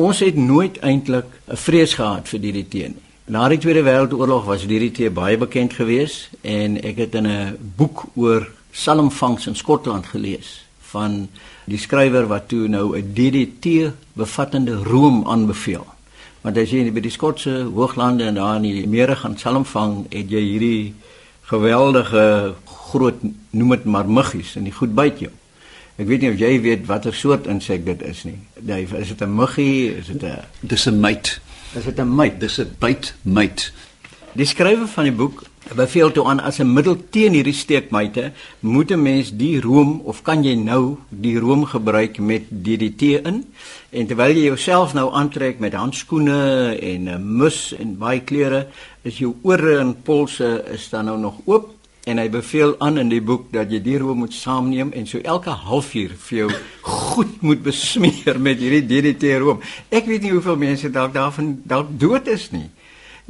Ons 0.02 0.22
het 0.26 0.36
nooit 0.36 0.80
eintlik 0.82 1.28
'n 1.46 1.56
vrees 1.56 1.94
gehad 1.94 2.28
vir 2.28 2.40
DDT 2.40 2.74
nie. 2.74 3.04
Na 3.30 3.48
die 3.48 3.58
Tweede 3.58 3.82
Wêreldoorlog 3.82 4.44
was 4.44 4.66
DDT 4.66 5.14
baie 5.14 5.38
bekend 5.38 5.72
geweest 5.72 6.30
en 6.42 6.82
ek 6.82 6.96
het 6.96 7.14
in 7.14 7.26
'n 7.26 7.56
boek 7.76 8.04
oor 8.14 8.50
salmvangs 8.72 9.46
in 9.46 9.54
Skotland 9.54 10.06
gelees 10.06 10.64
van 10.80 11.28
die 11.64 11.78
skrywer 11.78 12.26
wat 12.26 12.48
toe 12.48 12.68
nou 12.68 12.98
'n 12.98 13.12
DDT 13.14 13.92
bevattende 14.12 14.74
room 14.74 15.22
aanbeveel. 15.26 15.86
Want 16.40 16.56
as 16.56 16.70
jy 16.72 16.86
by 16.88 17.02
die 17.04 17.12
Skotse 17.12 17.52
hooglande 17.68 18.24
en 18.24 18.38
daar 18.38 18.56
in 18.56 18.64
die 18.64 18.86
mere 18.88 19.16
gaan 19.16 19.36
salmvang, 19.36 20.06
het 20.08 20.30
jy 20.32 20.40
hierdie 20.40 20.94
geweldige 21.50 22.54
groot 22.64 23.20
noem 23.50 23.74
dit 23.74 23.84
maar 23.84 24.08
muggies 24.08 24.54
en 24.56 24.64
die 24.64 24.72
goed 24.72 24.94
byt 24.96 25.20
jou. 25.26 25.32
Ek 26.00 26.08
weet 26.08 26.24
nie 26.24 26.30
of 26.32 26.40
jy 26.40 26.54
weet 26.64 26.86
watter 26.88 27.12
soort 27.12 27.48
insek 27.50 27.84
dit 27.84 28.02
is 28.08 28.22
nie. 28.24 28.38
Dave, 28.56 28.96
is 28.96 29.12
dit 29.12 29.20
'n 29.20 29.34
muggie? 29.36 29.96
Is 29.98 30.06
dit 30.06 30.22
'n 30.22 30.38
Dis 30.60 30.86
'n 30.88 31.00
myt. 31.00 31.40
Is 31.76 31.84
dit 31.84 32.00
'n 32.00 32.16
myt? 32.16 32.40
Dis 32.40 32.58
'n 32.58 32.70
bytmyt. 32.78 33.72
Die 34.38 34.46
skrywer 34.46 34.86
van 34.86 35.08
die 35.08 35.14
boek 35.14 35.40
beveel 35.74 36.12
toe 36.14 36.22
aan 36.30 36.38
as 36.38 36.60
'n 36.62 36.72
middel 36.72 36.96
teen 37.10 37.34
hierdie 37.34 37.54
steekmyte, 37.54 38.30
moet 38.60 38.90
'n 38.92 39.02
mens 39.02 39.32
die 39.36 39.60
room 39.60 40.00
of 40.04 40.22
kan 40.22 40.44
jy 40.44 40.54
nou 40.54 40.98
die 41.08 41.38
room 41.38 41.64
gebruik 41.64 42.18
met 42.18 42.42
DDT 42.48 43.02
in? 43.26 43.44
En 43.90 44.06
terwyl 44.06 44.36
jy 44.36 44.44
jouself 44.44 44.94
nou 44.94 45.12
aantrek 45.12 45.58
met 45.58 45.74
handskoene 45.74 46.78
en 46.78 47.08
'n 47.08 47.36
mus 47.36 47.74
en 47.74 47.98
baie 47.98 48.20
klere, 48.20 48.66
is 49.02 49.18
jou 49.18 49.34
ore 49.42 49.78
en 49.78 50.02
polse 50.02 50.64
is 50.72 50.88
dan 50.90 51.04
nou 51.04 51.18
nog 51.18 51.34
oop 51.44 51.74
en 52.04 52.18
hy 52.18 52.30
beveel 52.30 52.74
aan 52.78 52.98
in 52.98 53.08
die 53.08 53.20
boek 53.22 53.52
dat 53.52 53.70
jy 53.70 53.82
die 53.82 53.98
room 53.98 54.18
moet 54.18 54.32
saamneem 54.32 54.92
en 54.92 55.06
so 55.06 55.18
elke 55.18 55.50
halfuur 55.50 56.10
vir 56.16 56.38
jou 56.38 56.50
goed 56.80 57.42
moet 57.42 57.62
besmeer 57.62 58.40
met 58.40 58.58
hierdie 58.58 58.86
DDT 58.86 59.38
room. 59.38 59.60
Ek 59.88 60.06
weet 60.06 60.22
nie 60.22 60.30
hoeveel 60.30 60.56
mense 60.56 60.90
dalk 60.90 61.12
daarvan 61.12 61.62
dalk 61.64 61.88
dood 61.98 62.28
is 62.28 62.50
nie. 62.50 62.70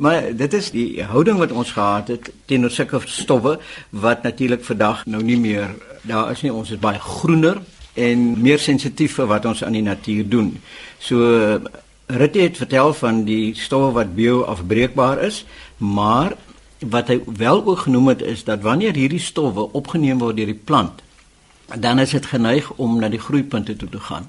Maar 0.00 0.36
dit 0.36 0.52
is 0.56 0.70
die 0.72 1.02
houding 1.04 1.36
wat 1.38 1.52
ons 1.52 1.74
gehad 1.76 2.08
het 2.08 2.30
teenoor 2.48 2.72
sulke 2.72 3.00
stowwe 3.04 3.58
wat 3.90 4.22
natuurlik 4.24 4.64
vandag 4.64 5.02
nou 5.06 5.20
nie 5.22 5.36
meer 5.36 5.74
daar 6.08 6.30
is 6.32 6.40
nie 6.40 6.52
ons 6.52 6.70
is 6.72 6.80
baie 6.80 6.98
groener 6.98 7.60
en 8.00 8.22
meer 8.40 8.58
sensitief 8.58 9.18
vir 9.18 9.28
wat 9.28 9.44
ons 9.44 9.60
aan 9.64 9.76
die 9.76 9.84
natuur 9.84 10.28
doen. 10.28 10.54
So 10.98 11.60
Ritte 12.10 12.40
het 12.40 12.56
vertel 12.56 12.94
van 12.96 13.20
die 13.28 13.52
stowwe 13.54 13.92
wat 13.98 14.14
bioafbreekbaar 14.16 15.20
is, 15.22 15.44
maar 15.76 16.32
wat 16.80 17.12
hy 17.12 17.20
wel 17.36 17.60
ook 17.60 17.84
genoem 17.84 18.08
het 18.14 18.24
is 18.24 18.42
dat 18.48 18.64
wanneer 18.64 18.96
hierdie 18.96 19.20
stowwe 19.20 19.68
opgeneem 19.76 20.18
word 20.18 20.40
deur 20.40 20.48
die 20.48 20.62
plant, 20.64 21.04
dan 21.76 22.00
is 22.00 22.16
dit 22.16 22.26
geneig 22.26 22.72
om 22.80 22.96
na 22.98 23.12
die 23.12 23.20
groeipunte 23.20 23.76
toe 23.76 23.88
te 23.88 24.00
gaan 24.08 24.26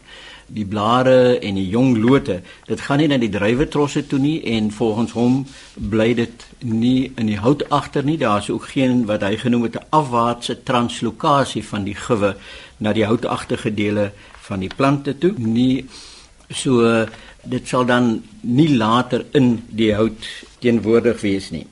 die 0.53 0.65
blare 0.65 1.39
en 1.39 1.55
die 1.55 1.67
jong 1.69 1.95
lote, 2.03 2.41
dit 2.67 2.81
gaan 2.81 2.99
nie 3.01 3.07
na 3.11 3.17
die 3.21 3.31
druiwetrosse 3.31 4.03
toe 4.07 4.19
nie 4.19 4.37
en 4.53 4.71
volgens 4.75 5.13
hom 5.15 5.37
bly 5.91 6.11
dit 6.17 6.45
nie 6.67 7.11
in 7.15 7.31
die 7.31 7.39
hout 7.39 7.63
agter 7.69 8.03
nie. 8.03 8.17
Daar's 8.19 8.49
ook 8.51 8.67
geen 8.73 9.05
wat 9.09 9.23
hy 9.23 9.37
genoem 9.37 9.63
het 9.69 9.75
'n 9.79 9.87
afwaartse 9.89 10.63
translokasie 10.63 11.63
van 11.63 11.83
die 11.83 11.95
gewe 11.95 12.35
na 12.77 12.93
die 12.93 13.05
houtagtige 13.05 13.73
dele 13.73 14.11
van 14.41 14.59
die 14.59 14.73
plante 14.75 15.17
toe 15.17 15.33
nie. 15.37 15.85
So 16.49 17.05
dit 17.43 17.67
sal 17.67 17.85
dan 17.85 18.23
nie 18.41 18.69
later 18.75 19.25
in 19.31 19.63
die 19.69 19.93
hout 19.95 20.27
teenwoordig 20.59 21.21
wees 21.21 21.49
nie. 21.51 21.65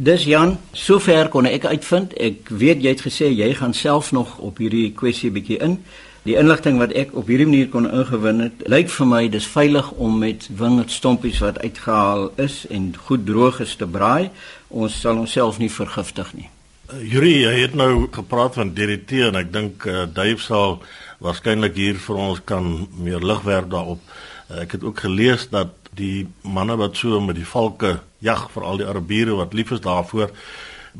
Dis 0.00 0.24
Jan, 0.24 0.58
sover 0.72 1.28
kon 1.28 1.46
ek 1.46 1.64
uitvind. 1.64 2.14
Ek 2.16 2.48
weet 2.48 2.82
jy 2.82 2.88
het 2.94 3.02
gesê 3.04 3.26
jy 3.28 3.50
gaan 3.54 3.74
self 3.74 4.12
nog 4.12 4.38
op 4.38 4.58
hierdie 4.58 4.92
kwessie 4.96 5.30
bietjie 5.30 5.58
in. 5.60 5.78
Die 6.28 6.36
inligting 6.36 6.76
wat 6.76 6.92
ek 6.92 7.14
op 7.16 7.30
hierdie 7.32 7.46
manier 7.48 7.68
kon 7.72 7.86
ingewin 7.88 8.42
het, 8.44 8.64
lyk 8.68 8.90
vir 8.92 9.06
my 9.08 9.20
dis 9.32 9.46
veilig 9.48 9.86
om 9.96 10.18
met 10.20 10.50
wingerdstompies 10.52 11.40
wat 11.40 11.62
uitgehaal 11.64 12.26
is 12.44 12.66
en 12.68 12.90
goed 13.06 13.24
droog 13.24 13.62
is 13.64 13.72
te 13.80 13.88
braai. 13.88 14.28
Ons 14.68 14.98
sal 15.00 15.22
onsself 15.22 15.56
nie 15.62 15.70
vergiftig 15.72 16.34
nie. 16.36 16.50
Uh, 16.90 17.00
Yuri, 17.00 17.32
jy 17.46 17.54
het 17.62 17.78
nou 17.78 18.04
gepraat 18.12 18.58
van 18.60 18.74
DDT 18.76 19.24
en 19.30 19.40
ek 19.40 19.48
dink 19.54 19.88
uh, 19.88 20.04
Dave 20.12 20.44
sal 20.44 20.82
waarskynlik 21.24 21.80
hier 21.80 21.96
vir 22.04 22.20
ons 22.20 22.44
kan 22.44 22.68
meer 23.00 23.24
lig 23.24 23.40
werp 23.48 23.72
daarop. 23.72 24.04
Uh, 24.50 24.60
ek 24.66 24.76
het 24.76 24.84
ook 24.84 25.00
gelees 25.06 25.48
dat 25.48 25.72
die 25.96 26.28
manne 26.44 26.76
wat 26.76 27.00
so 27.00 27.16
met 27.24 27.40
die 27.40 27.48
valke 27.48 27.96
jag 28.20 28.50
vir 28.52 28.68
al 28.68 28.82
die 28.82 28.90
Arabiere 28.92 29.40
wat 29.40 29.56
lief 29.56 29.72
is 29.72 29.80
daarvoor 29.88 30.36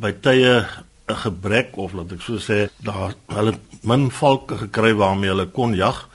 by 0.00 0.16
tye 0.24 0.62
'n 1.11 1.23
gebrek 1.25 1.77
of 1.77 1.92
laat 1.92 2.12
ek 2.12 2.23
so 2.23 2.38
sê 2.38 2.68
daar 2.83 3.14
hulle 3.27 3.55
min 3.83 4.11
valke 4.11 4.57
gekry 4.57 4.92
waarmee 4.94 5.31
hulle 5.31 5.46
kon 5.46 5.75
jag 5.75 6.09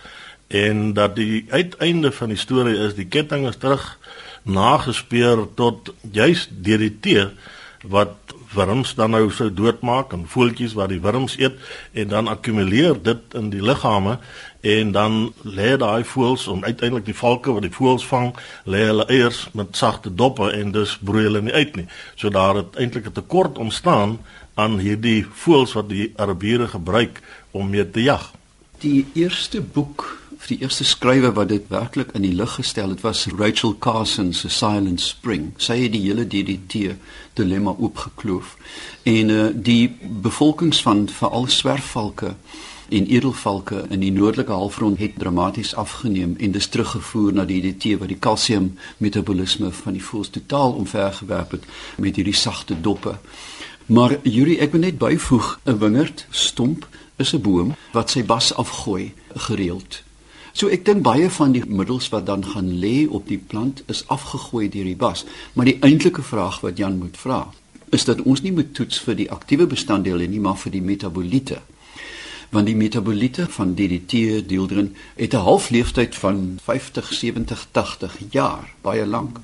en 0.48 0.94
dat 0.94 1.16
die 1.16 1.46
uiteinde 1.50 2.12
van 2.12 2.30
die 2.30 2.38
storie 2.38 2.78
is 2.78 2.96
die 2.96 3.08
ketting 3.08 3.48
is 3.48 3.58
terug 3.58 3.98
nagespeur 4.44 5.48
tot 5.56 5.94
juis 6.12 6.48
deur 6.52 6.78
die 6.78 6.98
tee 7.00 7.28
wat 7.84 8.16
wurms 8.56 8.94
dan 8.96 9.12
nou 9.12 9.30
sou 9.32 9.50
doodmaak 9.54 10.14
en 10.16 10.26
voeltjies 10.32 10.76
wat 10.80 10.90
die 10.94 11.02
wurms 11.04 11.36
eet 11.40 11.58
en 11.94 12.12
dan 12.14 12.30
akkumuleer 12.32 13.02
dit 13.04 13.36
in 13.38 13.50
die 13.54 13.62
liggame 13.62 14.18
en 14.66 14.92
dan 14.96 15.18
lê 15.44 15.76
daai 15.78 16.04
voels 16.04 16.48
om 16.48 16.64
uiteindelik 16.64 17.06
die 17.06 17.18
valke 17.18 17.54
wat 17.54 17.66
die 17.68 17.74
voels 17.74 18.06
vang 18.08 18.32
lê 18.66 18.86
hulle 18.88 19.06
eiers 19.12 19.44
met 19.54 19.78
sagte 19.78 20.14
doppe 20.14 20.50
en 20.52 20.72
dus 20.72 20.96
broei 21.02 21.28
hulle 21.28 21.42
nie 21.46 21.54
uit 21.54 21.76
nie. 21.76 21.88
So 22.16 22.30
daar 22.30 22.62
het 22.62 22.80
eintlik 22.80 23.08
'n 23.08 23.18
tekort 23.20 23.58
ontstaan 23.58 24.18
aan 24.56 24.80
hierdie 24.80 25.26
voëls 25.44 25.76
wat 25.76 25.90
die 25.92 26.12
Arabiere 26.16 26.68
gebruik 26.72 27.22
om 27.52 27.70
mee 27.70 27.90
te 27.92 28.04
jag. 28.04 28.32
Die 28.80 29.06
eerste 29.14 29.62
boek 29.62 30.06
vir 30.46 30.58
die 30.58 30.64
eerste 30.64 30.86
skrywer 30.86 31.34
wat 31.36 31.50
dit 31.50 31.66
werklik 31.74 32.12
in 32.14 32.24
die 32.24 32.36
lig 32.36 32.58
gestel 32.60 32.92
het 32.94 33.02
was 33.02 33.26
Rachel 33.40 33.76
Carson 33.82 34.34
se 34.34 34.50
Silent 34.50 35.02
Spring. 35.02 35.52
Sy 35.58 35.80
het 35.82 35.96
die 35.96 36.04
hele 36.06 36.28
DDT 36.28 36.96
dilemma 37.36 37.74
oopgekloof. 37.74 38.56
En 39.04 39.34
uh, 39.34 39.48
die 39.54 39.90
bevolkings 40.02 40.82
van 40.86 41.08
veral 41.10 41.50
swerfvalke 41.52 42.36
en 42.90 43.08
edelvalke 43.10 43.88
in 43.90 44.04
die 44.06 44.12
noordelike 44.14 44.54
halfrond 44.54 45.02
het 45.02 45.18
dramaties 45.18 45.74
afgeneem 45.76 46.36
en 46.38 46.54
dis 46.54 46.68
teruggevoer 46.70 47.34
na 47.34 47.48
die 47.50 47.58
DDT 47.64 47.98
wat 48.00 48.12
die 48.14 48.22
kalsium 48.22 48.76
metabolisme 49.02 49.72
van 49.74 49.98
die 49.98 50.04
voëls 50.06 50.30
totaal 50.36 50.78
omvergewerp 50.78 51.58
het 51.58 51.66
met 51.98 52.22
hierdie 52.22 52.38
sagte 52.38 52.78
doppe. 52.82 53.18
Maar 53.86 54.18
Yuri, 54.26 54.58
ek 54.58 54.72
wil 54.74 54.82
net 54.82 54.98
byvoeg, 54.98 55.60
'n 55.64 55.78
wingerd 55.78 56.26
stomp 56.30 56.88
is 57.16 57.34
'n 57.34 57.42
boom 57.42 57.76
wat 57.92 58.10
sy 58.10 58.24
bas 58.26 58.54
afgooi 58.54 59.14
gereeld. 59.36 60.02
So 60.52 60.68
ek 60.68 60.86
dink 60.86 61.04
baie 61.04 61.30
van 61.30 61.52
die 61.52 61.66
middels 61.68 62.10
wat 62.10 62.26
dan 62.26 62.46
gaan 62.46 62.80
lê 62.80 63.08
op 63.10 63.28
die 63.28 63.38
plant 63.38 63.84
is 63.86 64.08
afgegooi 64.08 64.70
deur 64.70 64.84
die 64.84 64.96
bas, 64.96 65.26
maar 65.54 65.66
die 65.66 65.78
eintlike 65.80 66.24
vraag 66.24 66.62
wat 66.62 66.78
Jan 66.78 66.98
moet 66.98 67.18
vra, 67.18 67.54
is 67.90 68.06
dat 68.06 68.22
ons 68.22 68.42
nie 68.42 68.52
moet 68.52 68.74
toets 68.74 69.00
vir 69.00 69.16
die 69.16 69.32
aktiewe 69.32 69.68
bestanddele 69.68 70.28
nie, 70.28 70.40
maar 70.40 70.58
vir 70.58 70.72
die 70.72 70.82
metaboliete. 70.82 71.62
Want 72.50 72.66
die 72.66 72.76
metaboliete 72.76 73.46
van 73.50 73.76
DDT, 73.76 74.48
dieldrin, 74.48 74.96
het 75.16 75.34
'n 75.34 75.46
halfleeftyd 75.46 76.16
van 76.16 76.60
50, 76.64 77.14
70, 77.14 77.68
80 77.72 78.18
jaar, 78.32 78.74
baie 78.82 79.06
lank. 79.06 79.40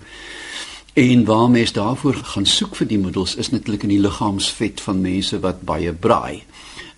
En 0.94 1.26
waar 1.26 1.50
mens 1.50 1.72
daarvoor 1.72 2.14
gaan 2.14 2.46
soek 2.46 2.76
vir 2.76 2.88
die 2.88 3.00
middels 3.00 3.36
is 3.36 3.50
natuurlik 3.50 3.84
in 3.88 3.94
die 3.94 4.02
liggaamsvet 4.04 4.82
van 4.82 5.02
mense 5.02 5.40
wat 5.40 5.62
baie 5.64 5.94
braai 5.94 6.44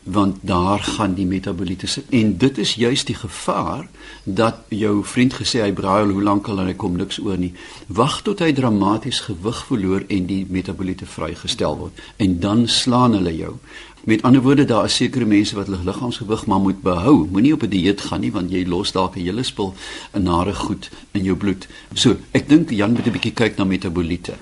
want 0.04 0.38
daar 0.42 0.80
gaan 0.80 1.14
die 1.14 1.26
metaboliete 1.26 1.88
sit 1.88 2.10
en 2.10 2.38
dit 2.38 2.58
is 2.58 2.74
juist 2.76 3.08
die 3.08 3.16
gevaar 3.16 3.88
dat 4.24 4.56
jou 4.68 5.04
vriend 5.06 5.34
gesê 5.40 5.62
hy 5.64 5.72
braai 5.72 6.02
al 6.04 6.12
hoe 6.12 6.24
lank 6.24 6.48
al 6.48 6.60
en 6.60 6.68
hy 6.68 6.76
kom 6.76 6.98
niks 7.00 7.22
oor 7.24 7.40
nie. 7.40 7.54
Wag 7.88 8.22
tot 8.28 8.44
hy 8.44 8.52
dramaties 8.54 9.22
gewig 9.30 9.64
verloor 9.70 10.04
en 10.08 10.28
die 10.28 10.44
metaboliete 10.50 11.08
vrygestel 11.08 11.78
word. 11.80 12.04
En 12.18 12.40
dan 12.44 12.68
slaan 12.68 13.16
hulle 13.16 13.36
jou 13.36 13.56
met 14.04 14.22
ander 14.22 14.42
woorde 14.42 14.66
daar 14.66 14.86
is 14.86 14.96
sekere 14.96 15.26
mense 15.26 15.56
wat 15.56 15.68
hulle 15.68 15.84
liggaamsgewig 15.84 16.46
maar 16.46 16.60
moet 16.60 16.82
behou 16.82 17.28
moenie 17.32 17.54
op 17.54 17.64
'n 17.64 17.70
dieet 17.70 18.02
gaan 18.02 18.22
nie 18.22 18.32
want 18.32 18.52
jy 18.52 18.66
los 18.68 18.92
dalk 18.92 19.16
'n 19.16 19.26
hele 19.26 19.44
spul 19.44 19.74
nare 20.12 20.54
goed 20.54 20.90
in 21.12 21.24
jou 21.24 21.36
bloed 21.36 21.68
so 21.94 22.16
ek 22.32 22.50
dink 22.50 22.70
Jan 22.70 22.92
moet 22.92 23.08
'n 23.08 23.12
bietjie 23.12 23.34
kyk 23.34 23.58
na 23.58 23.64
metaboliete 23.64 24.34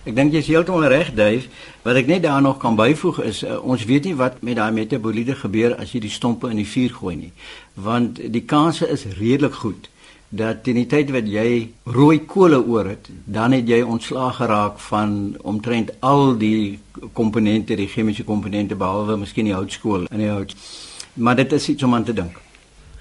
Ek 0.00 0.14
dink 0.16 0.32
jy 0.32 0.40
is 0.40 0.46
heeltemal 0.48 0.88
reg, 0.88 1.12
Dave. 1.12 1.48
Wat 1.84 1.96
ek 1.96 2.06
net 2.06 2.22
daar 2.22 2.40
nog 2.40 2.56
kan 2.56 2.76
byvoeg 2.76 3.20
is 3.20 3.42
uh, 3.44 3.58
ons 3.60 3.84
weet 3.84 4.04
nie 4.04 4.14
wat 4.16 4.40
met 4.40 4.56
daai 4.56 4.72
metaboliete 4.72 5.34
gebeur 5.36 5.76
as 5.76 5.92
jy 5.92 6.00
die 6.00 6.10
stompe 6.10 6.48
in 6.48 6.56
die 6.56 6.68
vuur 6.68 6.94
gooi 6.96 7.16
nie. 7.16 7.32
Want 7.74 8.16
die 8.32 8.44
kanse 8.48 8.88
is 8.88 9.04
redelik 9.18 9.60
goed 9.60 9.90
dat 10.30 10.62
teen 10.62 10.78
die 10.78 10.86
tyd 10.86 11.10
wat 11.10 11.26
jy 11.26 11.70
rooi 11.90 12.20
kole 12.26 12.60
oor 12.62 12.86
het, 12.92 13.08
dan 13.24 13.52
het 13.52 13.68
jy 13.68 13.80
ontslaag 13.82 14.36
geraak 14.38 14.78
van 14.78 15.36
omtrent 15.42 15.90
al 16.06 16.36
die 16.38 16.78
komponente, 17.12 17.74
die 17.74 17.88
chemiese 17.90 18.24
komponente 18.24 18.78
behalwe 18.78 19.18
miskien 19.18 19.50
die 19.50 19.56
houtskool 19.56 20.06
in 20.10 20.22
die 20.22 20.30
hout. 20.30 20.54
Maar 21.14 21.36
dit 21.42 21.52
is 21.52 21.68
iets 21.74 21.82
om 21.82 21.94
aan 21.94 22.06
te 22.06 22.14
dink. 22.14 22.38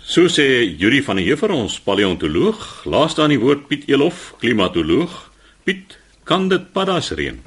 So 0.02 0.26
sê 0.26 0.66
Yuri 0.66 1.04
van 1.06 1.22
der 1.22 1.26
Heever 1.26 1.54
ons 1.54 1.78
paleontoloog, 1.86 2.86
laaste 2.90 3.22
aan 3.22 3.36
die 3.36 3.42
woord 3.42 3.68
Piet 3.70 3.86
Elof, 3.88 4.34
klimatoloog. 4.42 5.28
Piet, 5.64 6.00
Kan 6.30 6.46
dit 6.46 6.68
paddas 6.74 7.08
reën? 7.18 7.40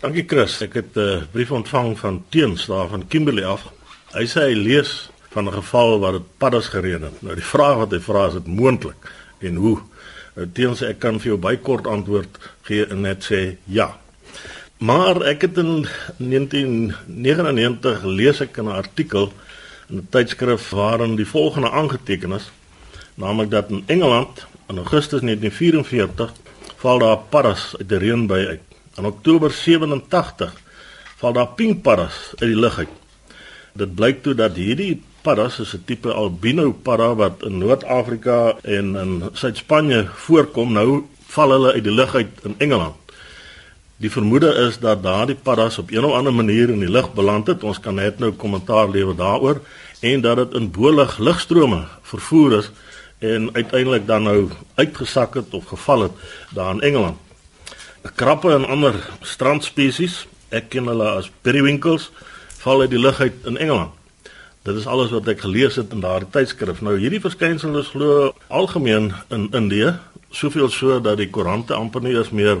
Dankie 0.00 0.22
Chris. 0.24 0.62
Ek 0.64 0.72
het 0.74 0.96
'n 0.96 1.00
uh, 1.00 1.22
brief 1.32 1.50
ontvang 1.52 1.98
van 1.98 2.24
Teens 2.28 2.66
daar 2.66 2.88
van 2.88 3.08
Kimberley 3.08 3.44
af. 3.44 3.68
Hy 4.16 4.24
sê 4.24 4.40
hy 4.48 4.54
lees 4.54 5.10
van 5.30 5.44
'n 5.44 5.52
geval 5.52 5.98
waar 6.00 6.12
dit 6.12 6.38
paddas 6.38 6.68
gereën 6.68 7.02
het. 7.02 7.22
Nou 7.22 7.34
die 7.34 7.44
vraag 7.44 7.76
wat 7.76 7.90
hy 7.90 8.00
vra 8.00 8.26
is 8.26 8.32
dit 8.32 8.46
moontlik 8.46 9.12
en 9.40 9.56
hoe? 9.56 9.78
Nou 10.34 10.46
Teens 10.52 10.82
ek 10.86 10.98
kan 11.02 11.18
vir 11.20 11.32
jou 11.32 11.38
baie 11.40 11.58
kort 11.58 11.86
antwoord 11.90 12.38
gee 12.68 12.86
en 12.86 13.00
net 13.02 13.24
sê 13.26 13.56
ja. 13.66 13.96
Maar 14.80 15.22
ek 15.28 15.40
het 15.48 15.58
in 15.60 15.86
1999 16.16 18.04
lees 18.04 18.40
ek 18.40 18.56
'n 18.58 18.68
artikel 18.68 19.32
in 19.90 19.96
'n 19.96 20.06
tydskrif 20.10 20.70
waarin 20.70 21.16
die 21.16 21.26
volgende 21.26 21.70
aangeteken 21.70 22.32
is, 22.32 22.50
naamlik 23.14 23.50
dat 23.50 23.70
in 23.70 23.82
Engeland 23.86 24.46
in 24.68 24.76
Augustus 24.76 25.20
1944 25.20 26.32
val 26.76 26.98
daar 26.98 27.18
paddas 27.28 27.74
uit 27.78 27.88
die 27.88 27.98
reënby 27.98 28.46
uit. 28.46 28.60
In 28.96 29.04
Oktober 29.04 29.50
87 29.50 30.54
val 31.16 31.32
daar 31.32 31.48
pinkpaddas 31.58 32.32
uit 32.38 32.48
die 32.48 32.60
lug 32.60 32.78
uit. 32.78 32.88
Dit 33.72 33.94
blyk 33.94 34.22
toe 34.22 34.34
dat 34.34 34.56
hierdie 34.58 35.02
paddas 35.22 35.60
is 35.60 35.74
'n 35.74 35.82
tipe 35.84 36.12
albino 36.12 36.72
padda 36.72 37.14
wat 37.14 37.42
in 37.42 37.58
Noord-Afrika 37.58 38.56
en 38.62 38.96
in 38.96 39.22
Suid-Spanje 39.32 40.08
voorkom. 40.14 40.72
Nou 40.72 41.04
val 41.26 41.50
hulle 41.50 41.72
uit 41.72 41.84
die 41.84 41.92
lug 41.92 42.14
uit 42.14 42.30
in 42.42 42.54
Engeland. 42.58 42.94
Die 43.96 44.10
vermoede 44.10 44.54
is 44.54 44.78
dat 44.78 45.02
daardie 45.02 45.36
paddas 45.36 45.78
op 45.78 45.90
een 45.90 46.04
of 46.04 46.12
ander 46.12 46.34
manier 46.34 46.70
in 46.70 46.78
die 46.78 46.90
lug 46.90 47.12
beland 47.12 47.46
het. 47.46 47.62
Ons 47.62 47.80
kan 47.80 47.94
net 47.94 48.18
nou 48.18 48.32
kommentaar 48.32 48.88
lewer 48.90 49.16
daaroor 49.16 49.60
en 50.00 50.20
dat 50.20 50.36
dit 50.36 50.54
in 50.54 50.70
bolig 50.70 51.18
lugstrome 51.18 51.84
vervoer 52.02 52.58
is 52.58 52.70
en 53.18 53.50
uiteindelik 53.52 54.06
dan 54.06 54.22
nou 54.22 54.48
uitgesak 54.74 55.34
het 55.34 55.54
of 55.54 55.64
geval 55.64 56.00
het 56.00 56.12
daar 56.50 56.74
in 56.74 56.80
Engeland. 56.80 57.16
Krappe 58.14 58.52
en 58.52 58.64
ander 58.64 58.94
strandspesies, 59.20 60.26
ek 60.48 60.70
ken 60.72 60.88
hulle 60.88 61.08
as 61.20 61.30
periwinkels, 61.44 62.08
val 62.60 62.80
uit 62.84 62.92
die 62.92 63.00
lug 63.00 63.20
uit 63.20 63.48
in 63.48 63.56
Engeland. 63.56 63.96
Dit 64.62 64.76
is 64.76 64.86
alles 64.86 65.12
wat 65.14 65.28
ek 65.32 65.40
gelees 65.40 65.78
het 65.80 65.94
in 65.96 66.02
daardie 66.04 66.28
tydskrif. 66.30 66.82
Nou 66.84 66.98
hierdie 67.00 67.22
verskynsel 67.22 67.78
is 67.80 67.88
glo 67.94 68.34
algemeen 68.52 69.14
in 69.32 69.48
Indië, 69.56 69.94
soveel 70.30 70.68
so 70.68 71.00
dat 71.00 71.16
die 71.16 71.30
koerante 71.32 71.74
amper 71.74 72.04
nie 72.04 72.12
eens 72.16 72.30
meer 72.30 72.60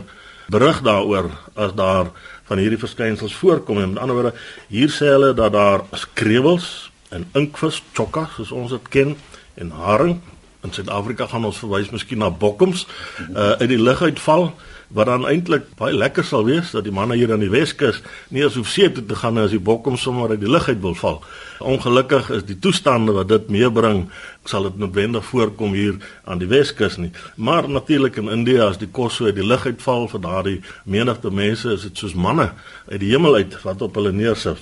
berig 0.50 0.80
daaroor 0.82 1.28
as 1.54 1.74
daar 1.76 2.08
van 2.48 2.58
hierdie 2.58 2.80
verskynsels 2.80 3.36
voorkom. 3.36 3.82
Met 3.92 4.00
ander 4.00 4.16
woorde, 4.16 4.32
hier 4.72 4.88
sê 4.88 5.12
hulle 5.12 5.34
dat 5.36 5.52
daar 5.52 5.84
skrewels 5.92 6.88
en 7.10 7.28
inkvis, 7.36 7.82
chokka, 7.92 8.28
soos 8.36 8.52
ons 8.54 8.72
dit 8.72 8.88
ken, 8.88 9.16
en 9.60 9.70
haring 9.70 10.16
in 10.64 10.72
Suid-Afrika 10.72 11.26
gaan 11.26 11.44
ons 11.48 11.60
verwys 11.60 11.92
miskien 11.92 12.20
na 12.20 12.30
bokkoms 12.30 12.86
uh 13.30 13.52
uit 13.60 13.68
die 13.72 13.80
lug 13.80 14.02
uitval 14.02 14.50
wat 14.90 15.06
dan 15.06 15.26
eintlik 15.28 15.68
baie 15.78 15.94
lekker 15.94 16.24
sal 16.26 16.44
wees 16.48 16.72
dat 16.74 16.84
die 16.86 16.94
manne 16.94 17.14
hier 17.18 17.30
aan 17.32 17.42
die 17.44 17.50
Weskus 17.52 18.00
nie 18.34 18.42
as 18.46 18.56
hoef 18.58 18.68
see 18.72 18.88
toe 18.90 19.04
te 19.06 19.18
gaan 19.18 19.38
as 19.38 19.52
die 19.54 19.62
bokkoms 19.62 20.02
sommer 20.02 20.34
uit 20.34 20.42
die 20.42 20.50
lug 20.50 20.66
uit 20.68 20.80
wil 20.82 20.96
val. 20.98 21.20
Ongelukkig 21.60 22.30
is 22.34 22.46
die 22.48 22.58
toestande 22.58 23.14
wat 23.14 23.28
dit 23.30 23.50
meebring 23.54 24.08
sal 24.50 24.66
dit 24.66 24.80
noodwendig 24.82 25.24
voorkom 25.28 25.76
hier 25.78 26.00
aan 26.24 26.42
die 26.42 26.50
Weskus 26.50 26.98
nie. 26.98 27.12
Maar 27.36 27.68
natuurlik 27.68 28.18
in 28.18 28.32
India 28.32 28.66
as 28.66 28.80
die 28.82 28.90
kos 28.90 29.20
so 29.20 29.30
uit 29.30 29.38
die 29.38 29.46
lug 29.46 29.66
uitval 29.66 30.08
vir 30.10 30.24
daardie 30.26 30.58
menigte 30.84 31.30
mense 31.30 31.76
is 31.76 31.86
dit 31.86 32.02
soos 32.02 32.16
manne 32.18 32.50
uit 32.90 33.00
die 33.00 33.12
hemel 33.12 33.38
uit 33.38 33.60
wat 33.62 33.82
op 33.86 33.94
hulle 33.94 34.12
neersit. 34.12 34.58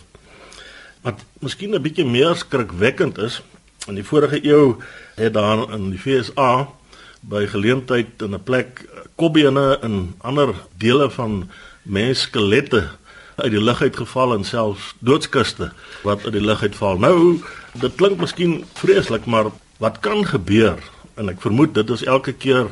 Wat 1.03 1.25
miskien 1.41 1.75
'n 1.75 1.83
bietjie 1.83 2.05
meer 2.05 2.35
skrikwekkend 2.37 3.19
is 3.19 3.41
in 3.88 3.95
die 3.95 4.05
vorige 4.05 4.45
eeu 4.45 4.77
het 5.17 5.33
daar 5.33 5.73
in 5.73 5.91
die 5.91 5.99
FSA 5.99 6.69
by 7.20 7.46
geleentheid 7.46 8.22
in 8.22 8.35
'n 8.35 8.42
plek 8.42 8.88
kobbene 9.16 9.78
en 9.83 10.14
ander 10.18 10.54
dele 10.76 11.11
van 11.11 11.50
mensskelette 11.83 12.88
uit 13.37 13.50
die 13.50 13.62
lug 13.62 13.83
uitgeval 13.83 14.35
en 14.35 14.44
selfs 14.44 14.94
doodskuste 14.98 15.72
wat 16.02 16.24
uit 16.24 16.33
die 16.33 16.44
lug 16.44 16.62
uitval. 16.62 16.98
Nou, 16.98 17.42
dit 17.72 17.94
klink 17.94 18.18
miskien 18.20 18.64
vreeslik, 18.74 19.26
maar 19.26 19.50
wat 19.78 20.00
kan 20.00 20.26
gebeur? 20.26 20.78
En 21.14 21.28
ek 21.28 21.40
vermoed 21.40 21.74
dit 21.74 21.90
is 21.90 22.04
elke 22.04 22.33
keer 22.33 22.66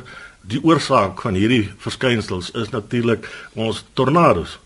die 0.47 0.63
oorsaak 0.63 1.21
van 1.21 1.35
hierdie 1.35 1.71
verskynsels 1.83 2.51
is 2.55 2.69
natuurlik 2.71 3.27
ons 3.55 3.83
tornado's. 3.93 4.57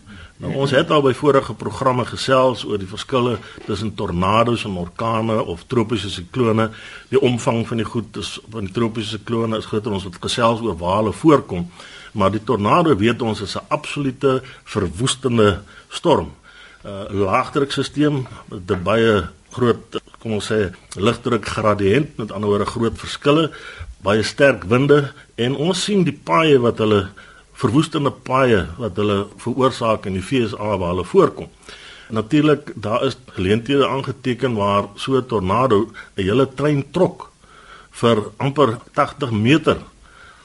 Nou 0.42 0.56
ons 0.58 0.72
het 0.74 0.90
al 0.90 1.04
by 1.04 1.12
vorige 1.14 1.54
programme 1.54 2.02
gesels 2.08 2.64
oor 2.66 2.80
die 2.82 2.88
verskille 2.90 3.36
tussen 3.62 3.92
tornado's 3.94 4.64
en 4.66 4.74
orkane 4.80 5.36
of 5.38 5.62
tropiese 5.70 6.10
siklone. 6.10 6.66
Die 7.12 7.20
omvang 7.22 7.60
van 7.68 7.78
die 7.78 7.86
goed 7.86 8.18
is 8.18 8.32
van 8.50 8.66
die 8.66 8.74
tropiese 8.74 9.20
siklone 9.20 9.60
is 9.62 9.68
groter 9.70 9.94
ons 9.94 10.08
wat 10.08 10.18
gesels 10.24 10.64
oor 10.66 10.74
waar 10.80 10.98
hulle 10.98 11.12
voorkom, 11.14 11.68
maar 12.18 12.34
die 12.34 12.42
tornado 12.42 12.96
weet 12.98 13.22
ons 13.22 13.44
is 13.46 13.54
'n 13.54 13.66
absolute 13.68 14.42
verwoestende 14.64 15.62
storm. 15.88 16.34
'n 16.82 16.88
uh, 16.88 17.22
Laagdrukstelsel 17.22 18.26
met 18.50 18.82
baie 18.82 19.28
groot, 19.52 20.02
kom 20.18 20.32
ons 20.32 20.50
sê, 20.50 20.74
ligdruk 20.96 21.46
gradiënt, 21.46 22.16
met 22.18 22.32
ander 22.32 22.48
woorde 22.48 22.66
groot 22.66 22.98
verskille, 22.98 23.50
baie 24.02 24.22
sterk 24.22 24.64
winde 24.64 25.12
en 25.34 25.54
ons 25.54 25.84
sien 25.84 26.02
die 26.04 26.18
paaie 26.24 26.58
wat 26.58 26.78
hulle 26.78 27.08
verwoestende 27.62 28.10
paaie 28.10 28.64
wat 28.78 28.96
hulle 28.98 29.18
veroorsaak 29.42 30.08
in 30.10 30.18
die 30.18 30.24
FSA 30.24 30.76
waar 30.80 30.94
hulle 30.94 31.06
voorkom. 31.06 31.50
Natuurlik, 32.12 32.72
daar 32.74 33.04
is 33.06 33.16
geleenthede 33.36 33.86
aangeteken 33.88 34.56
waar 34.58 34.88
so 34.94 35.16
'n 35.16 35.26
tornado 35.26 35.78
'n 36.16 36.22
hele 36.28 36.46
trein 36.54 36.84
trok 36.90 37.30
vir 37.90 38.16
amper 38.36 38.78
80 38.92 39.30
meter 39.30 39.78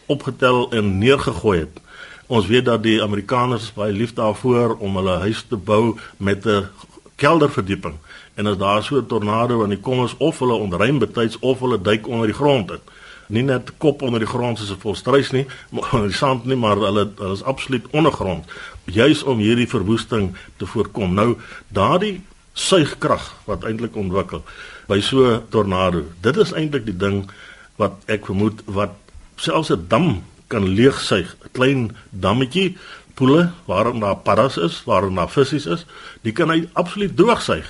opgetel 0.06 0.72
en 0.72 0.98
neergegooi 0.98 1.60
het. 1.60 1.82
Ons 2.28 2.48
weet 2.48 2.66
dat 2.66 2.84
die 2.84 3.02
Amerikaners 3.02 3.74
baie 3.74 3.94
lief 3.94 4.14
daarvoor 4.14 4.78
om 4.80 4.96
hulle 4.96 5.18
huis 5.20 5.46
te 5.50 5.56
bou 5.56 5.98
met 6.18 6.46
'n 6.46 6.68
kelderverdieping. 7.16 7.96
En 8.36 8.48
as 8.48 8.58
daar 8.58 8.84
so 8.84 8.98
'n 8.98 9.08
tornado 9.08 9.64
aan 9.64 9.70
die 9.70 9.80
kom 9.80 10.04
is 10.04 10.18
of 10.18 10.40
hulle 10.40 10.54
ontruim 10.54 11.00
betyds 11.00 11.40
of 11.40 11.60
hulle 11.60 11.82
duik 11.82 12.08
onder 12.08 12.28
die 12.28 12.36
grond 12.36 12.72
in 12.72 12.82
nie 13.28 13.44
net 13.44 13.72
kop 13.78 14.02
onder 14.02 14.20
die 14.20 14.30
grond 14.30 14.58
soos 14.58 14.72
'n 14.72 14.80
volstruis 14.80 15.32
nie, 15.32 15.46
maar 15.70 16.02
die 16.08 16.14
sand 16.14 16.46
nie, 16.46 16.56
maar 16.56 16.76
hulle 16.76 17.12
hulle 17.18 17.34
is 17.34 17.44
absoluut 17.44 17.88
ondergrond 17.92 18.46
juis 18.86 19.24
om 19.24 19.38
hierdie 19.38 19.68
verwoesting 19.68 20.36
te 20.58 20.66
voorkom. 20.66 21.14
Nou 21.14 21.38
daardie 21.68 22.22
suigkrag 22.54 23.36
wat 23.46 23.64
eintlik 23.64 23.96
ontwikkel 23.96 24.44
by 24.88 25.00
so 25.02 25.26
'n 25.26 25.44
tornado. 25.50 26.04
Dit 26.22 26.38
is 26.38 26.54
eintlik 26.54 26.86
die 26.86 26.98
ding 26.98 27.30
wat 27.76 27.94
ek 28.08 28.26
vermoed 28.26 28.62
wat 28.66 28.96
selfs 29.36 29.72
'n 29.72 29.86
dam 29.88 30.24
kan 30.48 30.64
leegsuig, 30.68 31.36
'n 31.44 31.52
klein 31.52 31.96
dammetjie 32.10 32.78
poele 33.14 33.52
waarin 33.66 34.00
daar 34.00 34.18
paddas 34.18 34.58
is, 34.58 34.84
waarin 34.86 35.16
daar 35.16 35.30
visse 35.30 35.70
is, 35.70 35.86
die 36.22 36.32
kan 36.32 36.50
hy 36.50 36.70
absoluut 36.74 37.18
droogsuig. 37.18 37.68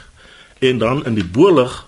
En 0.60 0.78
dan 0.78 1.06
in 1.06 1.14
die 1.14 1.26
bolig 1.26 1.87